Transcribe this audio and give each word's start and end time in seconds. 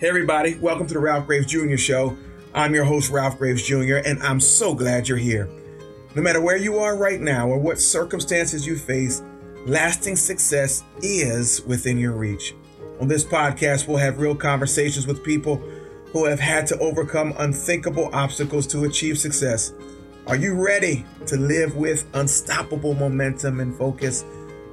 Hey, 0.00 0.08
everybody, 0.08 0.54
welcome 0.54 0.86
to 0.86 0.94
the 0.94 0.98
Ralph 0.98 1.26
Graves 1.26 1.44
Jr. 1.44 1.76
Show. 1.76 2.16
I'm 2.54 2.72
your 2.72 2.86
host, 2.86 3.10
Ralph 3.10 3.36
Graves 3.36 3.62
Jr., 3.62 3.96
and 3.96 4.18
I'm 4.22 4.40
so 4.40 4.72
glad 4.72 5.06
you're 5.06 5.18
here. 5.18 5.46
No 6.14 6.22
matter 6.22 6.40
where 6.40 6.56
you 6.56 6.78
are 6.78 6.96
right 6.96 7.20
now 7.20 7.46
or 7.46 7.58
what 7.58 7.78
circumstances 7.78 8.66
you 8.66 8.76
face, 8.76 9.22
lasting 9.66 10.16
success 10.16 10.84
is 11.02 11.60
within 11.66 11.98
your 11.98 12.12
reach. 12.12 12.54
On 12.98 13.08
this 13.08 13.26
podcast, 13.26 13.86
we'll 13.86 13.98
have 13.98 14.18
real 14.18 14.34
conversations 14.34 15.06
with 15.06 15.22
people 15.22 15.56
who 16.14 16.24
have 16.24 16.40
had 16.40 16.66
to 16.68 16.78
overcome 16.78 17.34
unthinkable 17.36 18.08
obstacles 18.14 18.66
to 18.68 18.84
achieve 18.84 19.18
success. 19.18 19.74
Are 20.26 20.36
you 20.36 20.54
ready 20.54 21.04
to 21.26 21.36
live 21.36 21.76
with 21.76 22.06
unstoppable 22.14 22.94
momentum 22.94 23.60
and 23.60 23.76
focus? 23.76 24.24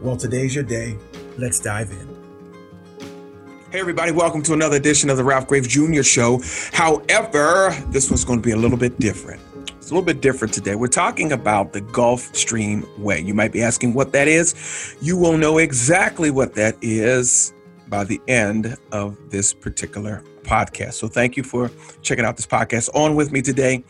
Well, 0.02 0.16
today's 0.16 0.56
your 0.56 0.64
day. 0.64 0.98
Let's 1.38 1.60
dive 1.60 1.92
in. 1.92 2.17
Hey, 3.70 3.82
everybody, 3.82 4.14
welcome 4.14 4.42
to 4.44 4.54
another 4.54 4.78
edition 4.78 5.10
of 5.10 5.18
the 5.18 5.26
Ralph 5.26 5.46
Graves 5.46 5.68
Jr. 5.68 6.02
Show. 6.02 6.42
However, 6.72 7.76
this 7.90 8.10
one's 8.10 8.24
going 8.24 8.40
to 8.40 8.44
be 8.44 8.54
a 8.54 8.56
little 8.56 8.78
bit 8.78 8.98
different. 8.98 9.42
It's 9.72 9.92
a 9.92 9.94
little 9.94 10.06
bit 10.06 10.22
different 10.22 10.54
today. 10.54 10.76
We're 10.76 10.88
talking 10.88 11.34
about 11.34 11.74
the 11.74 11.82
Gulfstream 11.82 12.88
Way. 12.98 13.20
You 13.20 13.34
might 13.34 13.52
be 13.52 13.62
asking 13.62 13.94
what 13.94 14.14
that 14.14 14.30
is. 14.30 14.96
You 15.02 15.18
will 15.18 15.38
know 15.38 15.58
exactly 15.58 16.32
what 16.32 16.54
that 16.54 16.78
is 16.82 17.54
by 17.90 18.06
the 18.06 18.22
end 18.30 18.78
of 18.94 19.18
this 19.32 19.54
particular 19.54 20.24
podcast. 20.44 20.94
So 20.94 21.10
thank 21.10 21.36
you 21.36 21.44
for 21.44 21.70
checking 22.02 22.24
out 22.24 22.38
this 22.38 22.48
podcast. 22.48 22.88
On 22.96 23.16
with 23.16 23.34
me 23.34 23.42
today 23.42 23.84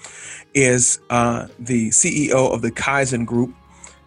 is 0.56 1.02
uh, 1.12 1.50
the 1.60 1.90
CEO 1.90 2.52
of 2.52 2.64
the 2.64 2.72
Kaizen 2.72 3.28
Group. 3.28 3.54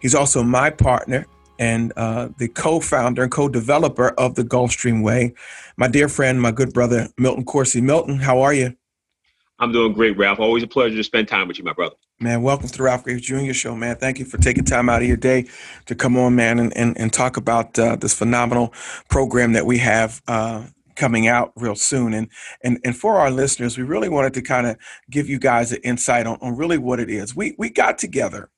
He's 0.01 0.15
also 0.15 0.43
my 0.43 0.69
partner 0.69 1.27
and 1.61 1.93
uh, 1.95 2.29
the 2.39 2.47
co-founder 2.47 3.21
and 3.21 3.31
co-developer 3.31 4.09
of 4.17 4.33
the 4.33 4.43
Gulfstream 4.43 5.03
Way. 5.03 5.35
My 5.77 5.87
dear 5.87 6.09
friend, 6.09 6.41
my 6.41 6.51
good 6.51 6.73
brother, 6.73 7.07
Milton 7.19 7.45
Corsey. 7.45 7.81
Milton, 7.81 8.17
how 8.17 8.41
are 8.41 8.51
you? 8.51 8.75
I'm 9.59 9.71
doing 9.71 9.93
great, 9.93 10.17
Ralph. 10.17 10.39
Always 10.39 10.63
a 10.63 10.67
pleasure 10.67 10.95
to 10.97 11.03
spend 11.03 11.27
time 11.27 11.47
with 11.47 11.59
you, 11.59 11.63
my 11.63 11.73
brother. 11.73 11.95
Man, 12.19 12.41
welcome 12.41 12.67
to 12.67 12.77
the 12.77 12.83
Ralph 12.83 13.03
Graves 13.03 13.21
Jr. 13.21 13.53
Show, 13.53 13.75
man. 13.75 13.95
Thank 13.95 14.17
you 14.17 14.25
for 14.25 14.39
taking 14.39 14.63
time 14.63 14.89
out 14.89 15.03
of 15.03 15.07
your 15.07 15.17
day 15.17 15.47
to 15.85 15.93
come 15.93 16.17
on, 16.17 16.35
man, 16.35 16.57
and, 16.57 16.75
and, 16.75 16.97
and 16.97 17.13
talk 17.13 17.37
about 17.37 17.77
uh, 17.77 17.95
this 17.95 18.15
phenomenal 18.15 18.73
program 19.09 19.53
that 19.53 19.67
we 19.67 19.77
have 19.77 20.19
uh, 20.27 20.65
coming 20.95 21.27
out 21.27 21.51
real 21.55 21.75
soon. 21.75 22.15
And 22.15 22.27
and 22.63 22.79
and 22.83 22.97
for 22.97 23.19
our 23.19 23.29
listeners, 23.29 23.77
we 23.77 23.83
really 23.83 24.09
wanted 24.09 24.33
to 24.33 24.41
kind 24.41 24.65
of 24.65 24.77
give 25.11 25.29
you 25.29 25.37
guys 25.37 25.71
an 25.71 25.79
insight 25.83 26.25
on, 26.25 26.39
on 26.41 26.57
really 26.57 26.79
what 26.79 26.99
it 26.99 27.11
is. 27.11 27.35
We 27.35 27.53
we 27.59 27.69
got 27.69 27.99
together. 27.99 28.49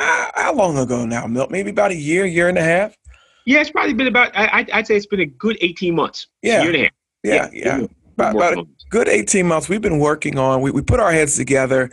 Uh, 0.00 0.30
how 0.34 0.54
long 0.54 0.78
ago 0.78 1.04
now, 1.04 1.26
Milt? 1.26 1.50
Maybe 1.50 1.70
about 1.70 1.90
a 1.90 1.94
year, 1.94 2.24
year 2.24 2.48
and 2.48 2.56
a 2.56 2.62
half. 2.62 2.96
Yeah, 3.44 3.60
it's 3.60 3.70
probably 3.70 3.92
been 3.92 4.06
about. 4.06 4.30
I, 4.34 4.66
would 4.74 4.86
say 4.86 4.96
it's 4.96 5.06
been 5.06 5.20
a 5.20 5.26
good 5.26 5.58
eighteen 5.60 5.94
months. 5.94 6.28
Yeah, 6.42 6.62
year 6.62 6.72
and 6.72 6.76
a 6.76 6.82
half. 6.84 6.92
Yeah, 7.22 7.50
yeah. 7.52 7.78
yeah. 7.78 7.86
About, 8.14 8.34
about 8.34 8.58
a 8.58 8.66
good 8.90 9.08
18 9.08 9.46
months 9.46 9.70
we've 9.70 9.80
been 9.80 9.98
working 9.98 10.36
on 10.36 10.60
we, 10.60 10.70
we 10.70 10.82
put 10.82 11.00
our 11.00 11.10
heads 11.10 11.36
together 11.36 11.90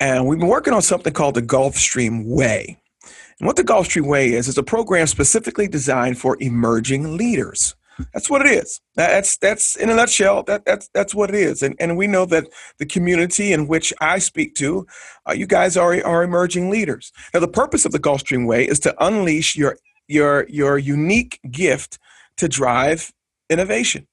and 0.00 0.26
we've 0.26 0.40
been 0.40 0.48
working 0.48 0.72
on 0.72 0.82
something 0.82 1.12
called 1.12 1.36
the 1.36 1.42
gulfstream 1.42 2.24
way 2.24 2.76
and 3.38 3.46
what 3.46 3.54
the 3.54 3.62
gulfstream 3.62 4.08
way 4.08 4.32
is 4.32 4.48
is 4.48 4.58
a 4.58 4.62
program 4.64 5.06
specifically 5.06 5.68
designed 5.68 6.18
for 6.18 6.36
emerging 6.40 7.16
leaders 7.16 7.76
that's 8.12 8.30
what 8.30 8.44
it 8.44 8.52
is. 8.52 8.80
That's 8.94 9.36
that's 9.38 9.76
in 9.76 9.90
a 9.90 9.94
nutshell. 9.94 10.42
That 10.44 10.64
that's 10.64 10.88
that's 10.94 11.14
what 11.14 11.30
it 11.30 11.36
is. 11.36 11.62
And 11.62 11.76
and 11.80 11.96
we 11.96 12.06
know 12.06 12.24
that 12.26 12.46
the 12.78 12.86
community 12.86 13.52
in 13.52 13.68
which 13.68 13.92
I 14.00 14.18
speak 14.18 14.54
to, 14.56 14.86
uh, 15.28 15.32
you 15.32 15.46
guys 15.46 15.76
are 15.76 16.04
are 16.04 16.22
emerging 16.22 16.70
leaders. 16.70 17.12
Now 17.34 17.40
the 17.40 17.48
purpose 17.48 17.84
of 17.84 17.92
the 17.92 17.98
Gulfstream 17.98 18.46
Way 18.46 18.66
is 18.66 18.80
to 18.80 18.94
unleash 19.04 19.56
your 19.56 19.76
your 20.06 20.46
your 20.48 20.78
unique 20.78 21.40
gift 21.50 21.98
to 22.36 22.48
drive 22.48 23.12
innovation. 23.50 24.06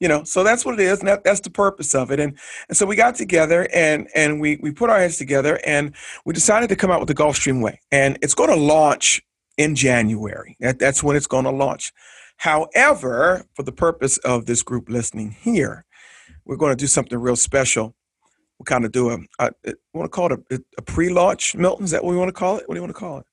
You 0.00 0.06
know, 0.06 0.22
so 0.22 0.44
that's 0.44 0.64
what 0.64 0.74
it 0.74 0.80
is, 0.80 1.00
and 1.00 1.08
that, 1.08 1.24
that's 1.24 1.40
the 1.40 1.50
purpose 1.50 1.92
of 1.92 2.12
it. 2.12 2.20
And 2.20 2.38
and 2.68 2.76
so 2.76 2.86
we 2.86 2.94
got 2.94 3.16
together 3.16 3.68
and 3.74 4.08
and 4.14 4.40
we 4.40 4.58
we 4.62 4.70
put 4.70 4.90
our 4.90 4.98
heads 4.98 5.18
together 5.18 5.60
and 5.66 5.94
we 6.24 6.34
decided 6.34 6.68
to 6.68 6.76
come 6.76 6.90
out 6.90 7.00
with 7.00 7.08
the 7.08 7.14
Gulfstream 7.14 7.62
Way, 7.62 7.80
and 7.90 8.16
it's 8.22 8.34
going 8.34 8.50
to 8.50 8.56
launch 8.56 9.22
in 9.56 9.74
January. 9.74 10.56
That, 10.60 10.78
that's 10.78 11.02
when 11.02 11.16
it's 11.16 11.26
going 11.26 11.44
to 11.44 11.50
launch. 11.50 11.92
However, 12.38 13.44
for 13.54 13.64
the 13.64 13.72
purpose 13.72 14.16
of 14.18 14.46
this 14.46 14.62
group 14.62 14.88
listening 14.88 15.32
here, 15.32 15.84
we're 16.44 16.56
going 16.56 16.72
to 16.72 16.76
do 16.76 16.86
something 16.86 17.18
real 17.18 17.36
special. 17.36 17.94
We'll 18.58 18.64
kind 18.64 18.84
of 18.84 18.92
do 18.92 19.10
a, 19.10 19.18
a, 19.40 19.50
a 19.66 19.74
want 19.92 20.06
to 20.06 20.08
call 20.08 20.32
it 20.32 20.40
a, 20.50 20.60
a, 20.78 20.82
pre-launch, 20.82 21.56
Milton? 21.56 21.84
Is 21.84 21.90
that 21.90 22.02
what 22.02 22.10
we 22.10 22.16
want 22.16 22.28
to 22.28 22.32
call 22.32 22.56
it? 22.56 22.68
What 22.68 22.74
do 22.74 22.78
you 22.78 22.82
want 22.82 22.94
to 22.94 22.98
call 22.98 23.18
it? 23.18 23.26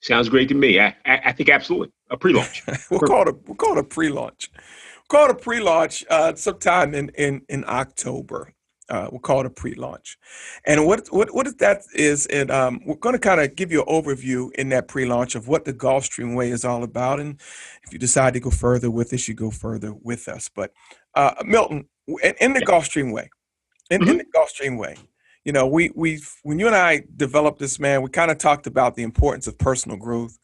Sounds 0.00 0.28
great 0.28 0.48
to 0.48 0.54
me. 0.54 0.80
I, 0.80 0.96
I, 1.04 1.20
I 1.26 1.32
think 1.32 1.48
absolutely 1.48 1.92
a 2.10 2.16
pre-launch. 2.16 2.62
we'll 2.90 3.00
call 3.00 3.22
it 3.22 3.28
a, 3.28 3.34
we'll 3.46 3.56
call 3.56 3.72
it 3.72 3.78
a 3.78 3.84
pre-launch. 3.84 4.50
We'll 4.54 5.18
call 5.18 5.24
it 5.28 5.32
a 5.32 5.38
pre-launch 5.38 6.04
uh, 6.08 6.34
sometime 6.36 6.94
in, 6.94 7.10
in, 7.10 7.42
in 7.48 7.64
October. 7.66 8.52
Uh, 8.92 9.08
we'll 9.10 9.20
call 9.20 9.40
it 9.40 9.46
a 9.46 9.50
pre-launch. 9.50 10.18
And 10.66 10.86
what 10.86 11.08
what 11.08 11.34
what 11.34 11.58
that 11.58 11.80
is, 11.94 12.26
and 12.26 12.50
um, 12.50 12.82
we're 12.84 12.96
going 12.96 13.14
to 13.14 13.18
kind 13.18 13.40
of 13.40 13.56
give 13.56 13.72
you 13.72 13.80
an 13.80 13.88
overview 13.88 14.52
in 14.52 14.68
that 14.68 14.86
pre-launch 14.86 15.34
of 15.34 15.48
what 15.48 15.64
the 15.64 15.72
Gulfstream 15.72 16.36
Way 16.36 16.50
is 16.50 16.62
all 16.62 16.82
about. 16.82 17.18
And 17.18 17.40
if 17.84 17.92
you 17.94 17.98
decide 17.98 18.34
to 18.34 18.40
go 18.40 18.50
further 18.50 18.90
with 18.90 19.08
this, 19.08 19.26
you 19.28 19.34
go 19.34 19.50
further 19.50 19.94
with 19.94 20.28
us. 20.28 20.50
But 20.54 20.74
uh, 21.14 21.32
Milton, 21.42 21.88
in, 22.06 22.34
in, 22.38 22.52
the 22.52 22.60
Gulfstream 22.60 23.14
Way, 23.14 23.30
in, 23.88 24.02
mm-hmm. 24.02 24.10
in 24.10 24.18
the 24.18 24.24
Gulfstream 24.24 24.78
Way, 24.78 24.96
you 25.42 25.52
know, 25.52 25.66
we 25.66 25.90
we 25.94 26.20
when 26.42 26.58
you 26.58 26.66
and 26.66 26.76
I 26.76 27.04
developed 27.16 27.60
this, 27.60 27.80
man, 27.80 28.02
we 28.02 28.10
kind 28.10 28.30
of 28.30 28.36
talked 28.36 28.66
about 28.66 28.94
the 28.94 29.04
importance 29.04 29.46
of 29.46 29.56
personal 29.56 29.96
growth. 29.96 30.38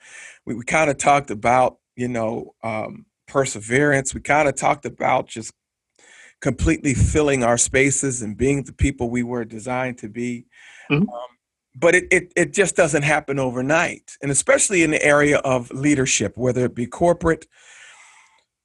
We 0.46 0.54
we 0.54 0.64
kind 0.64 0.88
of 0.88 0.96
talked 0.96 1.30
about 1.30 1.76
you 1.96 2.08
know 2.08 2.54
um, 2.62 3.04
perseverance. 3.26 4.14
We 4.14 4.22
kind 4.22 4.48
of 4.48 4.54
talked 4.54 4.86
about 4.86 5.26
just 5.26 5.52
completely 6.40 6.94
filling 6.94 7.42
our 7.42 7.58
spaces 7.58 8.22
and 8.22 8.36
being 8.36 8.64
the 8.64 8.72
people 8.72 9.10
we 9.10 9.22
were 9.22 9.44
designed 9.44 9.98
to 9.98 10.08
be. 10.08 10.46
Mm-hmm. 10.90 11.08
Um, 11.08 11.28
but 11.74 11.94
it, 11.94 12.04
it, 12.10 12.32
it 12.36 12.52
just 12.52 12.76
doesn't 12.76 13.02
happen 13.02 13.38
overnight. 13.38 14.16
And 14.22 14.30
especially 14.30 14.82
in 14.82 14.90
the 14.90 15.02
area 15.02 15.38
of 15.38 15.70
leadership, 15.70 16.36
whether 16.36 16.64
it 16.64 16.74
be 16.74 16.86
corporate, 16.86 17.46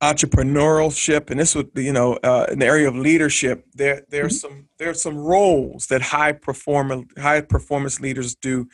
entrepreneurship, 0.02 1.30
and 1.30 1.40
this 1.40 1.56
would 1.56 1.74
be, 1.74 1.86
you 1.86 1.94
know, 1.94 2.14
uh, 2.24 2.48
in 2.52 2.60
the 2.60 2.66
area 2.66 2.88
of 2.88 2.96
leadership, 2.96 3.66
there 3.74 4.02
there's 4.10 4.40
mm-hmm. 4.44 4.56
some 4.56 4.70
there's 4.78 5.02
some 5.02 5.18
roles 5.18 5.88
that 5.88 6.02
high 6.02 6.34
performer 6.34 7.04
high 7.18 7.42
performance 7.42 8.02
leaders 8.02 8.36
do 8.36 8.68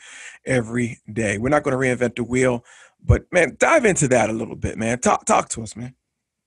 every 0.44 0.98
day. 1.12 1.38
We're 1.38 1.50
not 1.50 1.62
going 1.62 1.78
to 1.78 1.78
reinvent 1.78 2.16
the 2.16 2.24
wheel, 2.24 2.64
but 3.04 3.24
man, 3.30 3.56
dive 3.58 3.84
into 3.84 4.08
that 4.08 4.30
a 4.30 4.32
little 4.32 4.56
bit, 4.56 4.76
man. 4.76 4.98
Talk 4.98 5.24
talk 5.24 5.48
to 5.50 5.62
us, 5.62 5.76
man. 5.76 5.94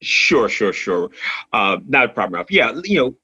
Sure, 0.04 0.50
sure, 0.50 0.74
sure. 0.74 1.10
Uh, 1.52 1.78
not 1.88 2.06
a 2.06 2.10
problem, 2.10 2.36
Ralph. 2.36 2.52
Yeah, 2.52 2.74
you 2.84 3.00
know, 3.00 3.16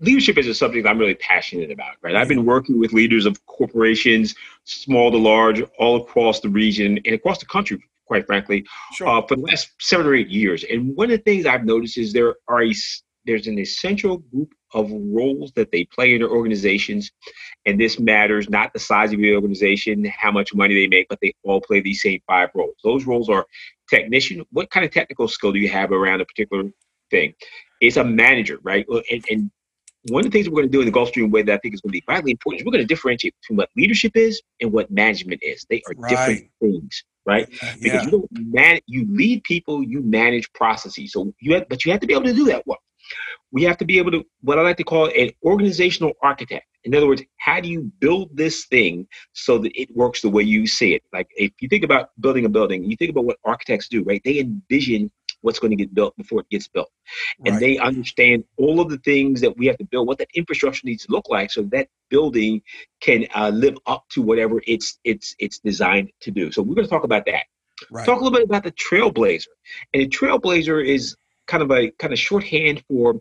leadership 0.00 0.38
is 0.38 0.46
a 0.46 0.54
subject 0.54 0.86
I'm 0.86 0.98
really 0.98 1.14
passionate 1.14 1.70
about, 1.70 1.96
right? 2.02 2.16
I've 2.16 2.28
been 2.28 2.44
working 2.44 2.78
with 2.78 2.92
leaders 2.92 3.26
of 3.26 3.44
corporations, 3.46 4.34
small 4.64 5.10
to 5.10 5.16
large, 5.16 5.62
all 5.78 6.02
across 6.02 6.40
the 6.40 6.48
region 6.48 6.98
and 7.04 7.14
across 7.14 7.38
the 7.38 7.46
country, 7.46 7.82
quite 8.06 8.26
frankly, 8.26 8.64
sure. 8.94 9.08
uh, 9.08 9.22
for 9.26 9.36
the 9.36 9.42
last 9.42 9.70
seven 9.80 10.06
or 10.06 10.14
eight 10.14 10.28
years. 10.28 10.64
And 10.64 10.96
one 10.96 11.10
of 11.10 11.18
the 11.18 11.22
things 11.22 11.46
I've 11.46 11.64
noticed 11.64 11.98
is 11.98 12.12
there 12.12 12.36
are 12.48 12.64
a, 12.64 12.74
there's 13.24 13.46
an 13.46 13.58
essential 13.58 14.18
group 14.18 14.52
of 14.74 14.90
roles 14.90 15.52
that 15.52 15.70
they 15.72 15.84
play 15.84 16.14
in 16.14 16.20
their 16.20 16.30
organizations. 16.30 17.10
And 17.64 17.80
this 17.80 17.98
matters 17.98 18.50
not 18.50 18.72
the 18.72 18.78
size 18.78 19.12
of 19.12 19.20
your 19.20 19.36
organization, 19.36 20.04
how 20.04 20.30
much 20.30 20.54
money 20.54 20.74
they 20.74 20.88
make, 20.88 21.08
but 21.08 21.18
they 21.22 21.32
all 21.42 21.60
play 21.60 21.80
these 21.80 22.02
same 22.02 22.20
five 22.26 22.50
roles. 22.54 22.76
Those 22.84 23.06
roles 23.06 23.28
are 23.28 23.46
technician. 23.88 24.44
What 24.50 24.70
kind 24.70 24.84
of 24.84 24.92
technical 24.92 25.28
skill 25.28 25.52
do 25.52 25.58
you 25.58 25.68
have 25.68 25.92
around 25.92 26.20
a 26.20 26.24
particular 26.24 26.64
thing? 27.10 27.34
It's 27.80 27.96
a 27.96 28.04
manager, 28.04 28.58
right? 28.62 28.86
And, 29.10 29.24
and 29.30 29.50
one 30.08 30.24
of 30.24 30.30
the 30.30 30.36
things 30.36 30.48
we're 30.48 30.56
going 30.56 30.68
to 30.68 30.72
do 30.72 30.80
in 30.80 30.86
the 30.86 30.92
Gulfstream 30.92 31.30
way 31.30 31.42
that 31.42 31.54
I 31.54 31.58
think 31.58 31.74
is 31.74 31.80
going 31.80 31.90
to 31.90 31.98
be 31.98 32.04
vitally 32.06 32.32
important 32.32 32.60
is 32.60 32.66
we're 32.66 32.72
going 32.72 32.86
to 32.86 32.94
differentiate 32.94 33.34
between 33.42 33.56
what 33.56 33.70
leadership 33.76 34.16
is 34.16 34.40
and 34.60 34.72
what 34.72 34.90
management 34.90 35.42
is. 35.42 35.66
They 35.68 35.82
are 35.86 35.94
right. 35.96 36.10
different 36.10 36.50
things, 36.60 37.04
right? 37.26 37.48
Uh, 37.62 37.66
yeah. 37.66 37.74
Because 37.80 38.04
you 38.04 38.10
don't 38.10 38.28
man, 38.32 38.80
you 38.86 39.06
lead 39.10 39.44
people, 39.44 39.82
you 39.82 40.00
manage 40.00 40.52
processes. 40.52 41.12
So 41.12 41.32
you 41.40 41.54
have, 41.54 41.68
but 41.68 41.84
you 41.84 41.92
have 41.92 42.00
to 42.00 42.06
be 42.06 42.14
able 42.14 42.24
to 42.24 42.34
do 42.34 42.46
that 42.46 42.66
well 42.66 42.78
we 43.52 43.62
have 43.64 43.78
to 43.78 43.84
be 43.84 43.98
able 43.98 44.10
to 44.12 44.24
what 44.42 44.58
I 44.58 44.62
like 44.62 44.76
to 44.78 44.84
call 44.84 45.10
an 45.16 45.30
organizational 45.44 46.12
architect. 46.22 46.66
In 46.84 46.94
other 46.94 47.06
words, 47.06 47.22
how 47.38 47.60
do 47.60 47.68
you 47.68 47.90
build 47.98 48.36
this 48.36 48.66
thing 48.66 49.06
so 49.32 49.58
that 49.58 49.72
it 49.80 49.94
works 49.94 50.22
the 50.22 50.30
way 50.30 50.42
you 50.42 50.66
see 50.66 50.94
it? 50.94 51.02
Like 51.12 51.28
if 51.36 51.52
you 51.60 51.68
think 51.68 51.84
about 51.84 52.10
building 52.20 52.44
a 52.44 52.48
building, 52.48 52.84
you 52.84 52.96
think 52.96 53.10
about 53.10 53.24
what 53.24 53.38
architects 53.44 53.88
do, 53.88 54.02
right? 54.04 54.22
They 54.24 54.38
envision 54.38 55.10
what's 55.42 55.58
going 55.58 55.70
to 55.70 55.76
get 55.76 55.94
built 55.94 56.16
before 56.16 56.40
it 56.40 56.48
gets 56.50 56.68
built. 56.68 56.90
And 57.44 57.54
right. 57.54 57.60
they 57.60 57.78
understand 57.78 58.44
all 58.56 58.80
of 58.80 58.90
the 58.90 58.98
things 58.98 59.40
that 59.40 59.56
we 59.56 59.66
have 59.66 59.78
to 59.78 59.84
build, 59.84 60.06
what 60.06 60.18
that 60.18 60.28
infrastructure 60.34 60.82
needs 60.84 61.06
to 61.06 61.12
look 61.12 61.28
like 61.28 61.50
so 61.50 61.62
that 61.64 61.88
building 62.10 62.62
can 63.00 63.26
uh, 63.34 63.50
live 63.50 63.76
up 63.86 64.04
to 64.10 64.22
whatever 64.22 64.60
it's 64.66 64.98
it's 65.04 65.34
it's 65.38 65.58
designed 65.58 66.10
to 66.20 66.30
do. 66.30 66.50
So 66.50 66.62
we're 66.62 66.74
going 66.74 66.86
to 66.86 66.90
talk 66.90 67.04
about 67.04 67.24
that. 67.26 67.44
Right. 67.90 68.04
Talk 68.04 68.20
a 68.20 68.24
little 68.24 68.38
bit 68.38 68.46
about 68.46 68.64
the 68.64 68.72
trailblazer. 68.72 69.46
And 69.94 70.02
a 70.02 70.08
trailblazer 70.08 70.84
is 70.84 71.16
kind 71.46 71.62
of 71.62 71.70
a 71.70 71.90
kind 71.92 72.12
of 72.12 72.18
shorthand 72.18 72.82
for 72.88 73.20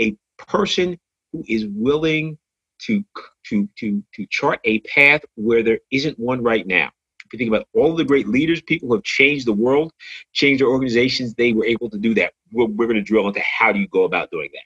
a 0.00 0.16
person 0.38 0.98
who 1.32 1.44
is 1.48 1.66
willing 1.68 2.38
to 2.86 3.04
to 3.48 3.68
to 3.78 4.02
to 4.14 4.26
chart 4.30 4.60
a 4.64 4.80
path 4.80 5.22
where 5.34 5.62
there 5.62 5.78
isn't 5.90 6.18
one 6.18 6.42
right 6.42 6.66
now. 6.66 6.90
If 7.26 7.32
you 7.32 7.38
think 7.38 7.48
about 7.48 7.66
all 7.74 7.94
the 7.94 8.04
great 8.04 8.28
leaders, 8.28 8.60
people 8.60 8.88
who 8.88 8.94
have 8.94 9.04
changed 9.04 9.46
the 9.46 9.52
world, 9.52 9.92
changed 10.32 10.60
their 10.60 10.68
organizations, 10.68 11.34
they 11.34 11.52
were 11.52 11.64
able 11.64 11.88
to 11.90 11.98
do 11.98 12.14
that. 12.14 12.34
We're, 12.52 12.66
we're 12.66 12.86
going 12.86 12.96
to 12.96 13.02
drill 13.02 13.26
into 13.26 13.40
how 13.40 13.72
do 13.72 13.78
you 13.78 13.88
go 13.88 14.04
about 14.04 14.30
doing 14.30 14.50
that. 14.52 14.64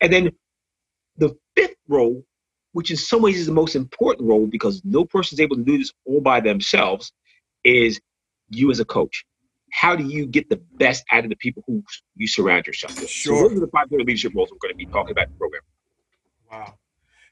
And 0.00 0.12
then 0.12 0.30
the 1.16 1.36
fifth 1.56 1.74
role, 1.88 2.24
which 2.72 2.92
in 2.92 2.96
some 2.96 3.22
ways 3.22 3.38
is 3.38 3.46
the 3.46 3.52
most 3.52 3.74
important 3.74 4.28
role 4.28 4.46
because 4.46 4.80
no 4.84 5.04
person 5.04 5.34
is 5.34 5.40
able 5.40 5.56
to 5.56 5.64
do 5.64 5.78
this 5.78 5.92
all 6.04 6.20
by 6.20 6.40
themselves, 6.40 7.12
is 7.64 8.00
you 8.48 8.70
as 8.70 8.78
a 8.78 8.84
coach. 8.84 9.24
How 9.72 9.96
do 9.96 10.04
you 10.04 10.26
get 10.26 10.48
the 10.48 10.60
best 10.76 11.04
out 11.10 11.24
of 11.24 11.30
the 11.30 11.36
people 11.36 11.62
who 11.66 11.82
you 12.14 12.28
surround 12.28 12.66
yourself 12.66 12.98
with? 13.00 13.10
Sure. 13.10 13.36
So 13.36 13.48
those 13.48 13.58
are 13.58 13.60
the 13.60 13.70
five 13.72 13.90
leadership 13.90 14.32
roles 14.34 14.50
we're 14.50 14.58
going 14.62 14.72
to 14.72 14.78
be 14.78 14.86
talking 14.86 15.10
about 15.10 15.26
in 15.26 15.32
the 15.32 15.38
program. 15.38 15.62
Wow. 16.50 16.74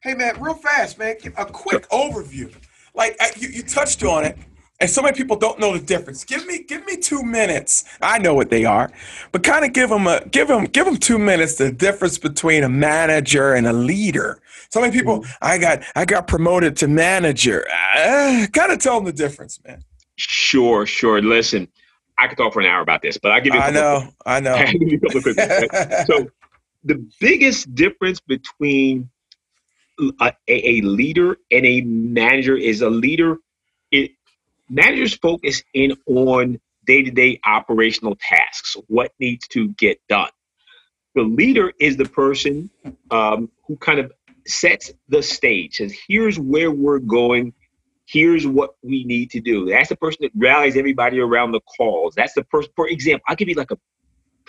Hey, 0.07 0.15
man, 0.15 0.41
real 0.41 0.55
fast, 0.55 1.01
man, 1.01 1.17
a 1.37 1.45
quick 1.45 1.89
overview. 1.89 2.55
Like 2.95 3.19
you, 3.41 3.49
you 3.49 3.65
touched 3.65 4.05
on 4.05 4.25
it, 4.25 4.39
and 4.79 4.89
so 4.89 5.03
many 5.03 5.17
people 5.17 5.35
don't 5.35 5.59
know 5.59 5.77
the 5.77 5.85
difference. 5.85 6.23
Give 6.23 6.47
me, 6.47 6.63
give 6.63 6.87
me 6.87 6.97
two 6.97 7.25
minutes. 7.25 7.85
I 8.01 8.19
know 8.19 8.33
what 8.33 8.49
they 8.49 8.65
are, 8.65 8.93
but 9.33 9.43
kind 9.43 9.65
of 9.65 9.73
give 9.73 9.91
them 9.91 10.07
a, 10.07 10.25
give 10.27 10.47
them, 10.47 10.67
give 10.67 10.87
them 10.87 10.97
two 10.97 11.19
minutes. 11.19 11.57
The 11.57 11.73
difference 11.73 12.19
between 12.19 12.63
a 12.63 12.69
manager 12.69 13.55
and 13.55 13.67
a 13.67 13.73
leader. 13.73 14.41
So 14.71 14.81
many 14.81 14.93
people, 14.93 15.23
mm-hmm. 15.23 15.33
I 15.43 15.59
got, 15.59 15.83
I 15.97 16.05
got 16.05 16.29
promoted 16.29 16.77
to 16.77 16.87
manager. 16.87 17.67
Uh, 17.97 18.47
kind 18.53 18.71
of 18.71 18.79
tell 18.79 18.95
them 18.95 19.07
the 19.07 19.13
difference, 19.13 19.59
man. 19.67 19.83
Sure, 20.15 20.87
sure. 20.87 21.21
Listen, 21.21 21.67
I 22.17 22.29
could 22.29 22.39
talk 22.39 22.53
for 22.53 22.61
an 22.61 22.67
hour 22.67 22.81
about 22.81 23.03
this, 23.03 23.19
but 23.19 23.33
I'll 23.33 23.41
give 23.41 23.55
you. 23.55 23.61
I 23.61 23.73
know, 23.73 24.09
I 24.25 24.39
know. 24.39 24.55
so, 26.07 26.31
the 26.85 27.05
biggest 27.19 27.75
difference 27.75 28.21
between 28.21 29.11
a, 30.21 30.33
a, 30.49 30.81
leader 30.83 31.39
and 31.51 31.67
a 31.67 31.81
manager 31.83 32.57
is 32.57 32.83
a 32.83 32.91
leader. 32.91 33.39
It 33.91 34.13
managers 34.69 35.15
focus 35.15 35.63
in 35.75 35.97
on 36.07 36.61
day-to-day 36.87 37.41
operational 37.45 38.17
tasks, 38.21 38.77
what 38.89 39.13
needs 39.19 39.47
to 39.49 39.69
get 39.71 39.99
done. 40.09 40.31
The 41.15 41.23
leader 41.23 41.73
is 41.81 41.97
the 41.97 42.05
person 42.05 42.71
um, 43.11 43.51
who 43.67 43.77
kind 43.77 43.99
of 43.99 44.13
sets 44.47 44.93
the 45.09 45.23
stage, 45.23 45.77
says, 45.77 45.95
"Here's 46.07 46.39
where 46.39 46.71
we're 46.71 46.99
going." 46.99 47.53
Here's 48.09 48.47
what 48.47 48.77
we 48.85 49.03
need 49.03 49.33
to 49.33 49.41
do. 49.41 49.67
That's 49.67 49.89
the 49.89 49.97
person 49.97 50.19
that 50.21 50.31
rallies 50.37 50.77
everybody 50.77 51.19
around 51.19 51.51
the 51.51 51.61
calls. 51.77 52.15
That's 52.15 52.35
the 52.35 52.45
person, 52.45 52.71
for 52.77 52.87
example, 52.87 53.25
I'll 53.27 53.35
give 53.35 53.49
you 53.49 53.57
like 53.57 53.73
a 53.73 53.79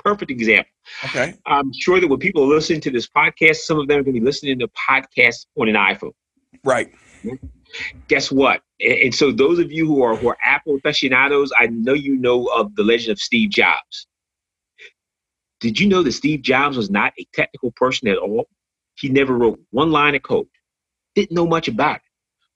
perfect 0.08 0.32
example. 0.32 0.72
Okay. 1.06 1.34
I'm 1.46 1.72
sure 1.74 2.00
that 2.00 2.08
when 2.08 2.20
people 2.20 2.44
are 2.44 2.56
listening 2.56 2.82
to 2.82 2.92
this 2.92 3.08
podcast, 3.08 3.58
some 3.58 3.80
of 3.80 3.88
them 3.88 4.00
are 4.00 4.04
going 4.04 4.16
to 4.16 4.20
be 4.20 4.26
listening 4.26 4.60
to 4.60 4.68
podcasts 4.70 5.46
on 5.58 5.68
an 5.68 5.76
iPhone. 5.76 6.14
Right. 6.64 6.94
Guess 8.08 8.32
what? 8.32 8.62
And 8.80 9.14
so 9.14 9.32
those 9.32 9.60
of 9.60 9.72
you 9.72 9.86
who 9.86 10.02
are 10.04 10.16
who 10.16 10.30
are 10.30 10.38
Apple 10.46 10.76
aficionados, 10.76 11.52
I 11.58 11.68
know 11.68 11.94
you 11.94 12.16
know 12.16 12.46
of 12.46 12.76
the 12.76 12.84
legend 12.84 13.12
of 13.12 13.20
Steve 13.20 13.50
Jobs. 13.50 14.08
Did 15.60 15.80
you 15.80 15.88
know 15.88 16.04
that 16.04 16.12
Steve 16.12 16.42
Jobs 16.42 16.78
was 16.78 16.90
not 16.90 17.14
a 17.20 17.28
technical 17.34 17.72
person 17.72 18.08
at 18.08 18.18
all? 18.18 18.48
He 18.96 19.10
never 19.10 19.36
wrote 19.38 19.60
one 19.72 19.92
line 19.92 20.16
of 20.16 20.24
code. 20.24 20.48
Didn't 21.16 21.36
know 21.36 21.48
much 21.48 21.68
about 21.68 21.98
it. 21.98 22.02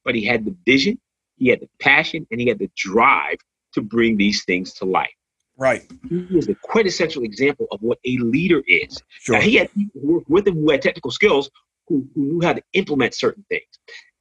But 0.06 0.16
he 0.16 0.24
had 0.24 0.46
the 0.46 0.56
vision, 0.66 1.00
he 1.38 1.50
had 1.50 1.60
the 1.60 1.70
passion, 1.80 2.28
and 2.32 2.40
he 2.40 2.48
had 2.48 2.60
the 2.60 2.70
drive 2.76 3.38
to 3.74 3.82
bring 3.82 4.18
these 4.18 4.44
things 4.46 4.74
to 4.76 4.86
life. 4.86 5.10
Right. 5.58 5.84
He 6.10 6.26
is 6.32 6.48
the 6.48 6.56
quintessential 6.64 7.24
example 7.24 7.68
of 7.72 7.82
what 7.82 8.00
a 8.06 8.18
leader 8.18 8.64
is. 8.68 8.98
Sure. 9.20 9.36
Now, 9.36 9.42
he 9.42 9.56
had 9.56 9.72
people 9.74 10.02
who 10.02 10.24
with 10.28 10.48
him 10.48 10.56
who 10.56 10.72
had 10.72 10.82
technical 10.82 11.12
skills 11.12 11.50
who, 11.88 12.08
who 12.16 12.26
knew 12.26 12.42
how 12.42 12.54
to 12.54 12.62
implement 12.74 13.14
certain 13.14 13.46
things. 13.50 13.68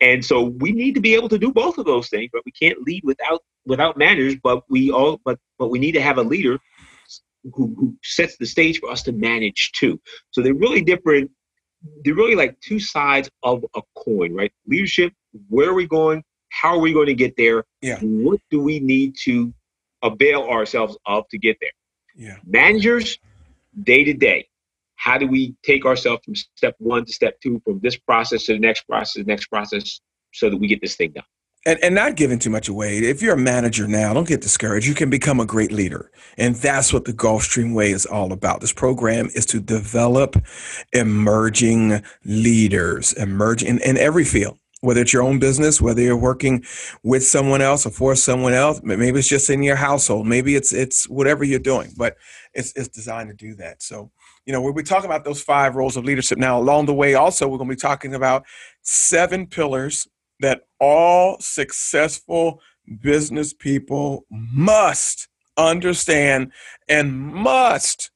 And 0.01 0.25
so 0.25 0.43
we 0.43 0.73
need 0.73 0.95
to 0.95 1.01
be 1.01 1.15
able 1.15 1.29
to 1.29 1.39
do 1.39 1.53
both 1.53 1.79
of 1.79 1.87
those 1.87 2.09
things, 2.09 2.31
but 2.33 2.43
we 2.45 2.53
can't 2.53 2.81
lead 2.83 3.03
without 3.05 3.43
without 3.67 3.97
managers, 3.97 4.37
but 4.43 4.65
we 4.69 4.91
all 4.91 5.21
but 5.25 5.39
but 5.59 5.69
we 5.69 5.79
need 5.79 5.93
to 5.93 6.03
have 6.03 6.19
a 6.19 6.23
leader 6.23 6.59
who, 7.55 7.75
who 7.79 7.97
sets 8.03 8.37
the 8.37 8.47
stage 8.47 8.81
for 8.81 8.91
us 8.91 9.03
to 9.05 9.13
manage 9.13 9.73
too. 9.73 10.01
So 10.31 10.43
they're 10.43 10.55
really 10.55 10.83
different, 10.83 11.31
they're 12.05 12.15
really 12.15 12.35
like 12.35 12.59
two 12.61 12.79
sides 12.79 13.31
of 13.43 13.65
a 13.75 13.83
coin, 13.97 14.35
right? 14.35 14.53
Leadership, 14.67 15.13
where 15.49 15.71
are 15.71 15.75
we 15.75 15.87
going? 15.87 16.23
How 16.51 16.75
are 16.75 16.81
we 16.81 16.93
going 16.93 17.07
to 17.07 17.15
get 17.15 17.37
there? 17.37 17.65
Yeah. 17.81 17.99
What 18.01 18.41
do 18.51 18.61
we 18.61 18.81
need 18.81 19.17
to 19.23 19.55
avail 20.03 20.43
ourselves 20.45 20.97
of 21.07 21.29
to 21.29 21.39
get 21.39 21.57
there. 21.61 21.71
Yeah. 22.17 22.37
Managers, 22.47 23.19
day 23.83 24.05
to 24.05 24.13
day, 24.13 24.49
how 24.97 25.17
do 25.17 25.27
we 25.27 25.55
take 25.63 25.87
ourselves 25.87 26.23
from 26.25 26.35
step 26.35 26.75
one 26.79 27.07
to 27.07 27.13
step 27.13 27.41
two, 27.41 27.61
from 27.65 27.81
this 27.83 27.97
process 27.97 28.45
to 28.47 28.53
the 28.53 28.59
next 28.59 28.83
process, 28.83 29.15
the 29.15 29.25
next 29.25 29.47
process, 29.47 30.01
so 30.33 30.51
that 30.51 30.57
we 30.57 30.69
get 30.69 30.81
this 30.81 30.97
thing 30.97 31.13
done? 31.13 31.25
And, 31.67 31.79
and 31.83 31.95
not 31.95 32.17
giving 32.17 32.39
too 32.39 32.49
much 32.49 32.69
away. 32.69 32.99
If 32.99 33.21
you're 33.21 33.35
a 33.35 33.39
manager 33.39 33.87
now, 33.87 34.15
don't 34.15 34.27
get 34.27 34.41
discouraged. 34.41 34.87
You 34.87 34.95
can 34.95 35.11
become 35.11 35.41
a 35.41 35.47
great 35.47 35.73
leader. 35.73 36.11
And 36.39 36.55
that's 36.55 36.91
what 36.91 37.05
the 37.05 37.13
Gulfstream 37.13 37.75
Way 37.75 37.91
is 37.91 38.07
all 38.07 38.33
about. 38.33 38.63
This 38.63 38.73
program 38.73 39.29
is 39.35 39.45
to 39.47 39.61
develop 39.61 40.37
emerging 40.93 42.03
leaders, 42.25 43.13
emerging 43.13 43.69
in, 43.69 43.79
in 43.81 43.99
every 43.99 44.25
field 44.25 44.59
whether 44.81 45.03
it's 45.03 45.13
your 45.13 45.23
own 45.23 45.39
business, 45.39 45.81
whether 45.81 46.01
you're 46.01 46.17
working 46.17 46.65
with 47.03 47.25
someone 47.25 47.61
else 47.61 47.87
or 47.87 47.91
for 47.91 48.15
someone 48.17 48.55
else, 48.55 48.81
maybe 48.83 49.19
it's 49.19 49.29
just 49.29 49.51
in 49.51 49.63
your 49.63 49.77
household, 49.77 50.27
maybe 50.27 50.55
it's 50.55 50.73
it's 50.73 51.09
whatever 51.09 51.45
you're 51.45 51.59
doing, 51.59 51.93
but 51.97 52.17
it's 52.55 52.73
it's 52.75 52.89
designed 52.89 53.29
to 53.29 53.35
do 53.35 53.55
that. 53.57 53.83
So, 53.83 54.11
you 54.47 54.53
know, 54.53 54.63
we'll 54.63 54.73
be 54.73 54.83
talking 54.83 55.11
about 55.11 55.25
those 55.25 55.43
five 55.43 55.77
roles 55.77 55.97
of 55.97 56.05
leadership. 56.05 56.39
Now, 56.39 56.59
along 56.59 56.87
the 56.87 56.95
way, 56.95 57.15
also 57.15 57.47
we're 57.47 57.59
going 57.59 57.71
to 57.71 57.77
be 57.77 57.81
talking 57.81 58.15
about 58.15 58.45
seven 58.83 59.47
pillars 59.47 60.09
that 60.41 60.63
all 60.81 61.37
successful 61.41 62.61
business 63.03 63.53
people 63.53 64.25
must 64.31 65.29
understand 65.57 66.53
and 66.89 67.15
must 67.15 68.11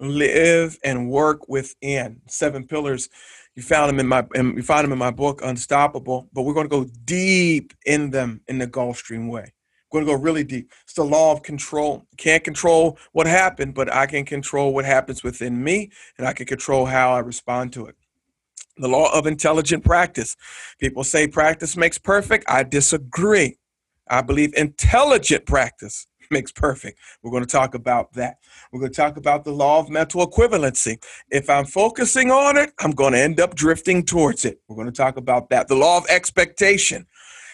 live 0.00 0.78
and 0.82 1.10
work 1.10 1.48
within. 1.48 2.20
Seven 2.26 2.66
pillars 2.66 3.08
you 3.54 3.62
found 3.62 3.90
them 3.90 4.00
in 4.00 4.08
my 4.08 4.24
you 4.34 4.62
find 4.62 4.84
them 4.84 4.92
in 4.92 4.98
my 4.98 5.10
book 5.10 5.42
Unstoppable. 5.42 6.28
But 6.32 6.42
we're 6.42 6.54
going 6.54 6.68
to 6.68 6.84
go 6.84 6.86
deep 7.04 7.74
in 7.84 8.10
them 8.10 8.40
in 8.48 8.58
the 8.58 8.66
Gulfstream 8.66 9.28
way. 9.30 9.52
We're 9.90 10.00
going 10.00 10.06
to 10.06 10.16
go 10.16 10.22
really 10.22 10.44
deep. 10.44 10.70
It's 10.84 10.94
the 10.94 11.04
law 11.04 11.32
of 11.32 11.42
control. 11.42 12.06
Can't 12.16 12.42
control 12.42 12.98
what 13.12 13.26
happened, 13.26 13.74
but 13.74 13.92
I 13.92 14.06
can 14.06 14.24
control 14.24 14.72
what 14.72 14.86
happens 14.86 15.22
within 15.22 15.62
me, 15.62 15.90
and 16.16 16.26
I 16.26 16.32
can 16.32 16.46
control 16.46 16.86
how 16.86 17.12
I 17.12 17.18
respond 17.18 17.74
to 17.74 17.86
it. 17.86 17.96
The 18.78 18.88
law 18.88 19.12
of 19.12 19.26
intelligent 19.26 19.84
practice. 19.84 20.34
People 20.78 21.04
say 21.04 21.28
practice 21.28 21.76
makes 21.76 21.98
perfect. 21.98 22.46
I 22.48 22.62
disagree. 22.62 23.58
I 24.08 24.22
believe 24.22 24.54
intelligent 24.54 25.44
practice 25.44 26.06
makes 26.32 26.50
perfect. 26.50 26.98
We're 27.22 27.30
going 27.30 27.44
to 27.44 27.50
talk 27.50 27.74
about 27.74 28.12
that. 28.14 28.38
We're 28.72 28.80
going 28.80 28.92
to 28.92 28.96
talk 28.96 29.16
about 29.16 29.44
the 29.44 29.52
law 29.52 29.78
of 29.78 29.90
mental 29.90 30.26
equivalency. 30.26 31.02
If 31.30 31.48
I'm 31.48 31.66
focusing 31.66 32.30
on 32.30 32.56
it, 32.56 32.72
I'm 32.80 32.92
going 32.92 33.12
to 33.12 33.20
end 33.20 33.38
up 33.38 33.54
drifting 33.54 34.04
towards 34.04 34.44
it. 34.44 34.60
We're 34.66 34.76
going 34.76 34.86
to 34.86 34.92
talk 34.92 35.16
about 35.16 35.50
that. 35.50 35.68
The 35.68 35.76
law 35.76 35.98
of 35.98 36.06
expectation. 36.08 37.06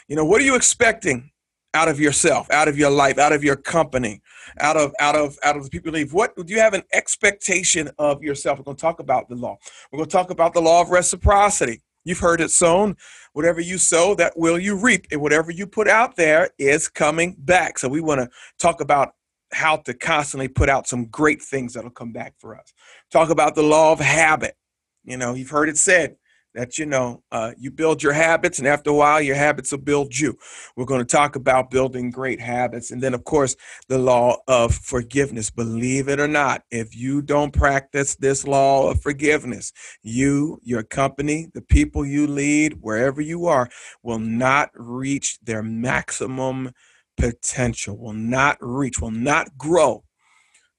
You 0.09 0.17
know, 0.17 0.25
what 0.25 0.41
are 0.41 0.45
you 0.45 0.55
expecting 0.55 1.31
out 1.75 1.89
of 1.89 2.01
yourself, 2.01 2.51
out 2.51 2.69
of 2.69 2.79
your 2.79 2.91
life, 2.91 3.19
out 3.19 3.33
of 3.33 3.45
your 3.45 3.57
company, 3.57 4.23
out 4.59 4.77
of 4.77 4.95
out 4.99 5.15
of 5.15 5.37
out 5.43 5.57
of 5.57 5.65
the 5.65 5.71
people 5.71 5.89
you 5.91 5.99
leave? 5.99 6.13
What 6.15 6.35
do 6.35 6.55
you 6.55 6.61
have 6.61 6.75
an 6.75 6.85
expectation 6.93 7.91
of 7.99 8.23
yourself? 8.23 8.59
We're 8.59 8.65
going 8.65 8.77
to 8.77 8.81
talk 8.81 9.01
about 9.01 9.29
the 9.29 9.35
law. 9.35 9.59
We're 9.93 9.99
going 9.99 10.09
to 10.09 10.13
talk 10.13 10.31
about 10.31 10.55
the 10.55 10.63
law 10.63 10.81
of 10.81 10.91
reciprocity. 10.91 11.83
You've 12.09 12.19
heard 12.19 12.41
it 12.41 12.51
sown. 12.51 12.97
Whatever 13.35 13.61
you 13.61 13.77
sow, 13.77 14.15
that 14.15 14.39
will 14.39 14.59
you 14.59 14.77
reap. 14.77 15.07
And 15.11 15.21
whatever 15.21 15.51
you 15.51 15.67
put 15.67 15.89
out 15.89 16.17
there 16.17 16.51
is 16.59 16.89
coming 16.89 17.37
back. 17.39 17.79
So 17.79 17.89
we 17.89 18.01
want 18.01 18.21
to 18.21 18.31
talk 18.59 18.81
about 18.81 19.13
how 19.53 19.77
to 19.77 19.95
constantly 19.95 20.49
put 20.49 20.69
out 20.69 20.89
some 20.89 21.07
great 21.07 21.43
things 21.43 21.75
that'll 21.75 21.91
come 21.91 22.13
back 22.13 22.35
for 22.39 22.57
us. 22.57 22.73
Talk 23.11 23.31
about 23.31 23.55
the 23.55 23.63
law 23.63 23.93
of 23.93 24.01
habit. 24.01 24.57
You 25.05 25.17
know, 25.17 25.35
you've 25.35 25.51
heard 25.51 25.69
it 25.69 25.77
said 25.77 26.17
that 26.59 26.77
you 26.77 26.87
know 26.87 27.23
uh, 27.31 27.53
you 27.57 27.71
build 27.71 28.03
your 28.03 28.13
habits 28.13 28.59
and 28.59 28.67
after 28.67 28.91
a 28.91 28.95
while 28.95 29.21
your 29.21 29.37
habits 29.37 29.71
will 29.71 29.79
build 29.79 30.19
you. 30.19 30.37
We're 30.77 30.87
going 30.87 31.01
to 31.01 31.17
talk 31.17 31.37
about 31.37 31.71
building 31.71 32.11
great 32.11 32.41
habits 32.41 32.91
and 32.91 33.01
then 33.01 33.15
of 33.15 33.23
course 33.23 33.55
the 33.89 33.99
law 33.99 34.39
of 34.49 34.75
forgiveness. 34.75 35.51
Believe 35.51 36.09
it 36.09 36.19
or 36.19 36.27
not 36.27 36.65
if 36.73 36.97
you 36.97 37.23
don't 37.23 37.53
practice 37.53 38.17
this 38.17 38.45
law 38.45 38.91
of 38.91 39.01
forgiveness 39.01 39.73
you 40.03 40.59
your 40.65 40.83
company 40.83 41.47
the 41.55 41.63
people 41.63 42.05
you 42.05 42.27
lead 42.27 42.79
wherever 42.81 43.21
you 43.21 43.47
are 43.47 43.69
will 44.03 44.19
not 44.19 44.71
reach 44.75 45.39
their 45.41 45.63
maximum 45.63 46.73
potential 47.17 47.97
will 47.97 48.13
not 48.13 48.57
reach 48.61 49.01
will 49.01 49.13
not 49.13 49.57
grow 49.57 50.03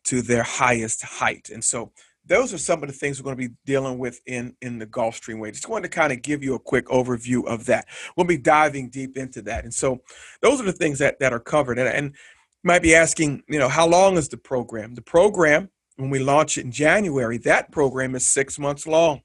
to 0.05 0.21
their 0.21 0.43
highest 0.43 1.03
height. 1.03 1.49
And 1.53 1.63
so 1.63 1.91
those 2.29 2.53
are 2.53 2.59
some 2.59 2.83
of 2.83 2.87
the 2.87 2.93
things 2.93 3.19
we're 3.19 3.25
going 3.25 3.37
to 3.37 3.49
be 3.49 3.55
dealing 3.65 3.97
with 3.97 4.21
in 4.25 4.55
in 4.61 4.79
the 4.79 4.85
Gulfstream 4.85 5.39
Way. 5.39 5.51
Just 5.51 5.67
wanted 5.67 5.91
to 5.91 5.99
kind 5.99 6.13
of 6.13 6.21
give 6.21 6.43
you 6.43 6.53
a 6.53 6.59
quick 6.59 6.85
overview 6.85 7.45
of 7.45 7.65
that. 7.65 7.87
We'll 8.15 8.27
be 8.27 8.37
diving 8.37 8.89
deep 8.89 9.17
into 9.17 9.41
that, 9.43 9.63
and 9.65 9.73
so 9.73 9.99
those 10.41 10.61
are 10.61 10.65
the 10.65 10.71
things 10.71 10.99
that 10.99 11.19
that 11.19 11.33
are 11.33 11.39
covered. 11.39 11.79
And, 11.79 11.89
and 11.89 12.07
you 12.07 12.67
might 12.67 12.83
be 12.83 12.95
asking, 12.95 13.43
you 13.49 13.59
know, 13.59 13.67
how 13.67 13.87
long 13.87 14.15
is 14.15 14.29
the 14.29 14.37
program? 14.37 14.93
The 14.93 15.01
program, 15.01 15.69
when 15.97 16.11
we 16.11 16.19
launch 16.19 16.57
it 16.57 16.65
in 16.65 16.71
January, 16.71 17.39
that 17.39 17.71
program 17.71 18.15
is 18.15 18.27
six 18.27 18.59
months 18.59 18.85
long. 18.85 19.21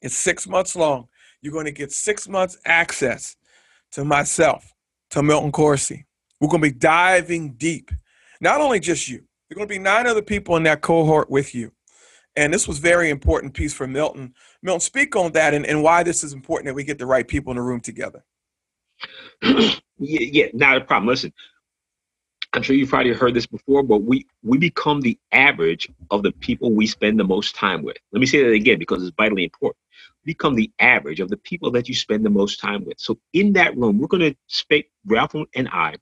It's 0.00 0.16
six 0.16 0.46
months 0.48 0.76
long. 0.76 1.08
You're 1.42 1.52
going 1.52 1.66
to 1.66 1.72
get 1.72 1.92
six 1.92 2.28
months 2.28 2.56
access 2.64 3.36
to 3.92 4.04
myself, 4.04 4.72
to 5.10 5.22
Milton 5.22 5.52
Corsey. 5.52 6.06
We're 6.40 6.48
going 6.48 6.62
to 6.62 6.70
be 6.70 6.78
diving 6.78 7.54
deep. 7.54 7.90
Not 8.40 8.60
only 8.60 8.78
just 8.78 9.08
you. 9.08 9.18
There 9.48 9.56
are 9.56 9.58
going 9.58 9.68
to 9.68 9.74
be 9.74 9.78
nine 9.78 10.06
other 10.06 10.22
people 10.22 10.56
in 10.56 10.62
that 10.64 10.82
cohort 10.82 11.30
with 11.30 11.54
you 11.54 11.72
And 12.38 12.54
this 12.54 12.68
was 12.68 12.78
very 12.78 13.10
important 13.10 13.52
piece 13.52 13.74
for 13.74 13.88
Milton. 13.88 14.32
Milton, 14.62 14.80
speak 14.80 15.16
on 15.16 15.32
that 15.32 15.54
and, 15.54 15.66
and 15.66 15.82
why 15.82 16.04
this 16.04 16.22
is 16.22 16.32
important 16.32 16.66
that 16.66 16.74
we 16.74 16.84
get 16.84 16.96
the 16.96 17.04
right 17.04 17.26
people 17.26 17.50
in 17.50 17.56
the 17.56 17.62
room 17.62 17.80
together. 17.80 18.24
yeah, 19.42 19.72
yeah, 19.98 20.46
not 20.54 20.76
a 20.76 20.80
problem. 20.82 21.08
Listen, 21.08 21.32
I'm 22.52 22.62
sure 22.62 22.76
you've 22.76 22.90
probably 22.90 23.12
heard 23.12 23.34
this 23.34 23.46
before, 23.46 23.82
but 23.82 24.04
we 24.04 24.24
we 24.44 24.56
become 24.56 25.00
the 25.00 25.18
average 25.32 25.88
of 26.12 26.22
the 26.22 26.30
people 26.30 26.70
we 26.70 26.86
spend 26.86 27.18
the 27.18 27.24
most 27.24 27.56
time 27.56 27.82
with. 27.82 27.96
Let 28.12 28.20
me 28.20 28.26
say 28.26 28.44
that 28.44 28.52
again 28.52 28.78
because 28.78 29.02
it's 29.02 29.16
vitally 29.16 29.42
important. 29.42 29.78
Become 30.24 30.54
the 30.54 30.70
average 30.78 31.18
of 31.18 31.30
the 31.30 31.38
people 31.38 31.72
that 31.72 31.88
you 31.88 31.94
spend 31.96 32.24
the 32.24 32.30
most 32.30 32.60
time 32.60 32.84
with. 32.84 33.00
So 33.00 33.18
in 33.32 33.52
that 33.54 33.76
room, 33.76 33.98
we're 33.98 34.06
going 34.06 34.32
to 34.32 34.36
speak. 34.46 34.92
Ralph 35.06 35.34
and 35.34 35.68
I 35.72 35.96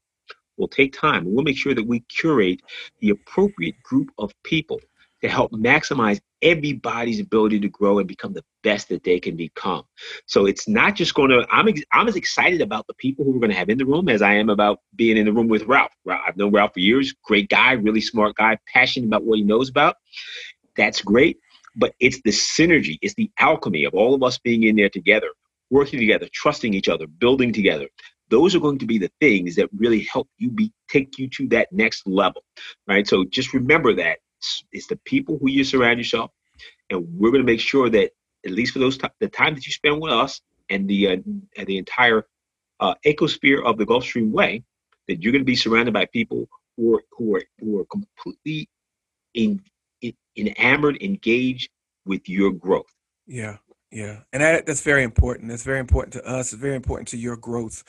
will 0.59 0.69
take 0.69 0.93
time 0.93 1.25
we'll 1.25 1.45
make 1.45 1.57
sure 1.57 1.75
that 1.75 1.87
we 1.87 2.00
curate 2.00 2.61
the 3.00 3.11
appropriate 3.11 3.75
group 3.83 4.11
of 4.19 4.33
people 4.43 4.81
to 5.26 5.33
help 5.33 5.52
maximize 5.52 6.21
everybody's 6.42 7.21
ability 7.21 7.61
to 7.61 7.68
grow 7.68 7.99
and 7.99 8.06
become 8.06 8.33
the 8.33 8.45
best 8.62 8.88
that 8.88 9.02
they 9.04 9.18
can 9.18 9.37
become. 9.37 9.83
So 10.26 10.47
it's 10.47 10.68
not 10.68 10.95
just 10.95 11.14
going 11.14 11.30
to, 11.30 11.47
I'm, 11.50 11.68
I'm 11.92 12.09
as 12.09 12.16
excited 12.16 12.61
about 12.61 12.87
the 12.87 12.95
people 12.95 13.25
who 13.25 13.33
we're 13.33 13.40
going 13.40 13.50
to 13.50 13.56
have 13.56 13.68
in 13.68 13.78
the 13.78 13.87
room 13.87 14.09
as 14.09 14.23
I 14.23 14.35
am 14.35 14.50
about 14.50 14.80
being 14.95 15.16
in 15.16 15.25
the 15.25 15.33
room 15.33 15.49
with 15.49 15.64
Ralph. 15.64 15.92
I've 16.09 16.37
known 16.37 16.52
Ralph 16.52 16.75
for 16.75 16.80
years, 16.80 17.14
great 17.25 17.49
guy, 17.49 17.73
really 17.73 18.00
smart 18.00 18.37
guy, 18.37 18.59
passionate 18.73 19.06
about 19.06 19.25
what 19.25 19.38
he 19.38 19.45
knows 19.45 19.68
about. 19.68 19.97
That's 20.76 21.02
great. 21.02 21.38
But 21.76 21.95
it's 22.00 22.21
the 22.23 22.30
synergy, 22.30 22.99
it's 23.02 23.14
the 23.14 23.30
alchemy 23.38 23.85
of 23.85 23.95
all 23.95 24.14
of 24.14 24.23
us 24.23 24.38
being 24.38 24.62
in 24.62 24.76
there 24.76 24.88
together, 24.88 25.28
working 25.71 25.99
together, 25.99 26.28
trusting 26.33 26.73
each 26.73 26.88
other, 26.88 27.06
building 27.06 27.52
together. 27.52 27.88
Those 28.28 28.54
are 28.54 28.61
going 28.61 28.78
to 28.78 28.87
be 28.87 28.99
the 28.99 29.11
things 29.21 29.54
that 29.56 29.68
really 29.76 30.06
help 30.11 30.28
you 30.38 30.50
be 30.50 30.73
take 30.88 31.18
you 31.18 31.28
to 31.30 31.49
that 31.49 31.68
next 31.73 32.06
level, 32.06 32.42
right? 32.88 33.06
So 33.06 33.25
just 33.25 33.52
remember 33.52 33.95
that 33.95 34.18
it's 34.73 34.87
the 34.87 34.97
people 35.05 35.38
who 35.38 35.50
you 35.50 35.64
surround 35.64 35.99
yourself, 35.99 36.31
and 36.90 37.07
we're 37.19 37.31
going 37.31 37.43
to 37.43 37.52
make 37.52 37.61
sure 37.61 37.88
that 37.90 38.11
at 38.45 38.52
least 38.52 38.73
for 38.73 38.78
those 38.78 38.99
t- 38.99 39.09
the 39.21 39.28
time 39.28 39.55
that 39.55 39.66
you 39.66 39.73
spend 39.73 40.00
with 40.00 40.12
us 40.12 40.40
and 40.71 40.88
the 40.88 41.09
uh, 41.09 41.64
the 41.64 41.78
entire 41.78 42.26
uh, 42.81 42.95
ecosphere 43.05 43.64
of 43.64 43.78
the 43.78 43.87
Gulfstream 43.87 44.31
Way, 44.31 44.62
that 45.09 45.23
you're 45.23 45.33
going 45.33 45.43
to 45.43 45.47
be 45.47 45.57
surrounded 45.57 45.95
by 45.95 46.07
people 46.07 46.49
who 46.76 46.97
are 46.97 47.02
who 47.12 47.37
are 47.37 47.43
who 47.61 47.81
are 47.81 47.87
completely 47.87 48.69
in, 49.35 49.62
in, 50.02 50.14
enamored, 50.37 51.02
engaged 51.02 51.71
with 52.05 52.28
your 52.28 52.52
growth. 52.52 52.93
Yeah, 53.26 53.57
yeah, 53.90 54.21
and 54.33 54.43
that, 54.43 54.66
that's 54.66 54.83
very 54.83 55.02
important. 55.05 55.49
That's 55.49 55.62
very 55.62 55.78
important 55.78 56.12
to 56.14 56.26
us. 56.26 56.52
It's 56.52 56.61
very 56.61 56.75
important 56.75 57.09
to 57.09 57.16
your 57.16 57.37
growth. 57.37 57.85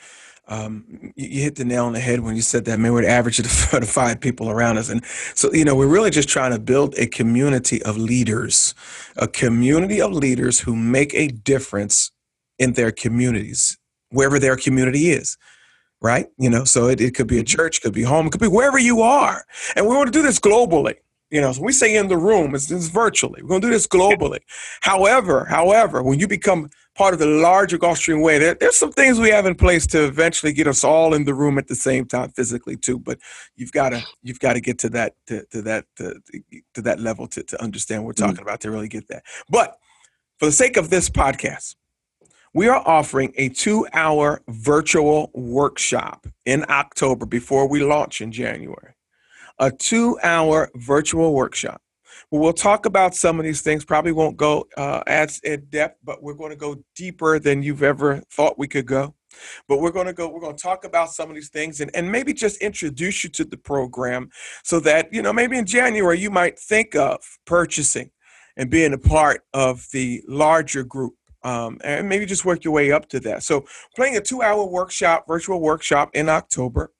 Um, 0.46 1.12
you, 1.16 1.28
you, 1.28 1.42
hit 1.42 1.56
the 1.56 1.64
nail 1.64 1.84
on 1.84 1.92
the 1.92 2.00
head 2.00 2.20
when 2.20 2.36
you 2.36 2.42
said 2.42 2.64
that. 2.66 2.78
Man, 2.78 2.92
we're 2.92 3.02
the 3.02 3.08
average 3.08 3.38
of 3.38 3.44
the, 3.44 3.80
the 3.80 3.86
five 3.86 4.20
people 4.20 4.48
around 4.48 4.78
us, 4.78 4.88
and 4.88 5.04
so 5.34 5.52
you 5.52 5.64
know 5.64 5.74
we're 5.74 5.88
really 5.88 6.10
just 6.10 6.28
trying 6.28 6.52
to 6.52 6.58
build 6.58 6.94
a 6.98 7.06
community 7.06 7.82
of 7.82 7.96
leaders, 7.96 8.74
a 9.16 9.28
community 9.28 10.00
of 10.00 10.12
leaders 10.12 10.60
who 10.60 10.76
make 10.76 11.14
a 11.14 11.28
difference 11.28 12.12
in 12.58 12.72
their 12.72 12.90
communities, 12.90 13.78
wherever 14.10 14.38
their 14.38 14.56
community 14.56 15.10
is 15.10 15.36
right? 16.00 16.26
You 16.38 16.50
know, 16.50 16.64
so 16.64 16.88
it, 16.88 17.00
it 17.00 17.14
could 17.14 17.26
be 17.26 17.38
a 17.38 17.40
mm-hmm. 17.40 17.56
church, 17.56 17.82
could 17.82 17.92
be 17.92 18.02
home, 18.02 18.26
it 18.26 18.30
could 18.30 18.40
be 18.40 18.48
wherever 18.48 18.78
you 18.78 19.00
are. 19.02 19.44
And 19.76 19.86
we 19.86 19.96
want 19.96 20.06
to 20.06 20.12
do 20.12 20.22
this 20.22 20.38
globally. 20.38 20.94
You 21.30 21.42
know, 21.42 21.52
so 21.52 21.62
we 21.62 21.72
say 21.72 21.94
in 21.94 22.08
the 22.08 22.16
room, 22.16 22.54
it's, 22.54 22.70
it's 22.70 22.88
virtually. 22.88 23.42
We're 23.42 23.48
going 23.48 23.60
to 23.60 23.66
do 23.66 23.72
this 23.72 23.86
globally. 23.86 24.38
However, 24.80 25.44
however, 25.44 26.02
when 26.02 26.18
you 26.18 26.26
become 26.26 26.70
part 26.94 27.12
of 27.12 27.20
the 27.20 27.26
larger 27.26 27.78
Gulfstream 27.78 28.22
Way, 28.22 28.38
there, 28.38 28.54
there's 28.54 28.76
some 28.76 28.92
things 28.92 29.20
we 29.20 29.28
have 29.30 29.44
in 29.44 29.54
place 29.54 29.86
to 29.88 30.04
eventually 30.04 30.54
get 30.54 30.66
us 30.66 30.84
all 30.84 31.12
in 31.12 31.24
the 31.24 31.34
room 31.34 31.58
at 31.58 31.68
the 31.68 31.74
same 31.74 32.06
time 32.06 32.30
physically 32.30 32.76
too. 32.76 32.98
But 32.98 33.18
you've 33.56 33.72
got 33.72 33.90
to 33.90 34.02
you've 34.22 34.40
got 34.40 34.54
to 34.54 34.60
get 34.60 34.78
to 34.78 34.88
that 34.90 35.14
to, 35.26 35.44
to 35.46 35.62
that 35.62 35.84
to, 35.96 36.14
to, 36.74 36.82
that 36.82 36.98
level 36.98 37.26
to, 37.28 37.42
to 37.42 37.62
understand 37.62 38.02
what 38.02 38.08
we're 38.08 38.12
talking 38.14 38.36
mm-hmm. 38.36 38.44
about 38.44 38.60
to 38.62 38.70
really 38.70 38.88
get 38.88 39.08
that. 39.08 39.22
But 39.50 39.78
for 40.38 40.46
the 40.46 40.52
sake 40.52 40.78
of 40.78 40.88
this 40.88 41.10
podcast, 41.10 41.76
we 42.54 42.68
are 42.68 42.82
offering 42.88 43.34
a 43.36 43.50
two-hour 43.50 44.40
virtual 44.48 45.30
workshop 45.34 46.26
in 46.46 46.64
October 46.70 47.26
before 47.26 47.68
we 47.68 47.84
launch 47.84 48.22
in 48.22 48.32
January 48.32 48.94
a 49.58 49.70
two 49.70 50.18
hour 50.22 50.70
virtual 50.74 51.34
workshop. 51.34 51.80
We'll 52.30 52.52
talk 52.52 52.84
about 52.84 53.14
some 53.14 53.38
of 53.38 53.44
these 53.44 53.62
things. 53.62 53.84
Probably 53.84 54.12
won't 54.12 54.36
go 54.36 54.66
uh, 54.76 55.02
as 55.06 55.38
in 55.40 55.64
depth, 55.70 55.98
but 56.04 56.22
we're 56.22 56.34
going 56.34 56.50
to 56.50 56.56
go 56.56 56.76
deeper 56.94 57.38
than 57.38 57.62
you've 57.62 57.82
ever 57.82 58.22
thought 58.30 58.58
we 58.58 58.68
could 58.68 58.86
go. 58.86 59.14
But 59.66 59.80
we're 59.80 59.92
going 59.92 60.06
to 60.06 60.12
go, 60.12 60.28
we're 60.28 60.40
going 60.40 60.56
to 60.56 60.62
talk 60.62 60.84
about 60.84 61.10
some 61.10 61.28
of 61.30 61.34
these 61.34 61.48
things 61.48 61.80
and, 61.80 61.90
and 61.94 62.10
maybe 62.10 62.32
just 62.32 62.60
introduce 62.60 63.24
you 63.24 63.30
to 63.30 63.44
the 63.44 63.56
program 63.56 64.30
so 64.62 64.80
that, 64.80 65.12
you 65.12 65.22
know, 65.22 65.32
maybe 65.32 65.56
in 65.56 65.66
January 65.66 66.18
you 66.18 66.30
might 66.30 66.58
think 66.58 66.94
of 66.94 67.18
purchasing 67.46 68.10
and 68.56 68.70
being 68.70 68.92
a 68.92 68.98
part 68.98 69.42
of 69.54 69.86
the 69.92 70.22
larger 70.28 70.84
group. 70.84 71.14
Um, 71.44 71.78
and 71.84 72.08
maybe 72.08 72.26
just 72.26 72.44
work 72.44 72.64
your 72.64 72.74
way 72.74 72.90
up 72.90 73.08
to 73.10 73.20
that. 73.20 73.44
So, 73.44 73.64
playing 73.94 74.16
a 74.16 74.20
two 74.20 74.42
hour 74.42 74.64
workshop, 74.66 75.24
virtual 75.28 75.60
workshop 75.60 76.10
in 76.14 76.28
October. 76.28 76.90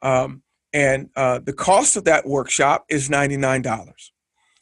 Um, 0.00 0.42
and 0.72 1.10
uh, 1.16 1.40
the 1.40 1.52
cost 1.52 1.96
of 1.96 2.04
that 2.04 2.26
workshop 2.26 2.84
is 2.88 3.08
$99 3.08 3.94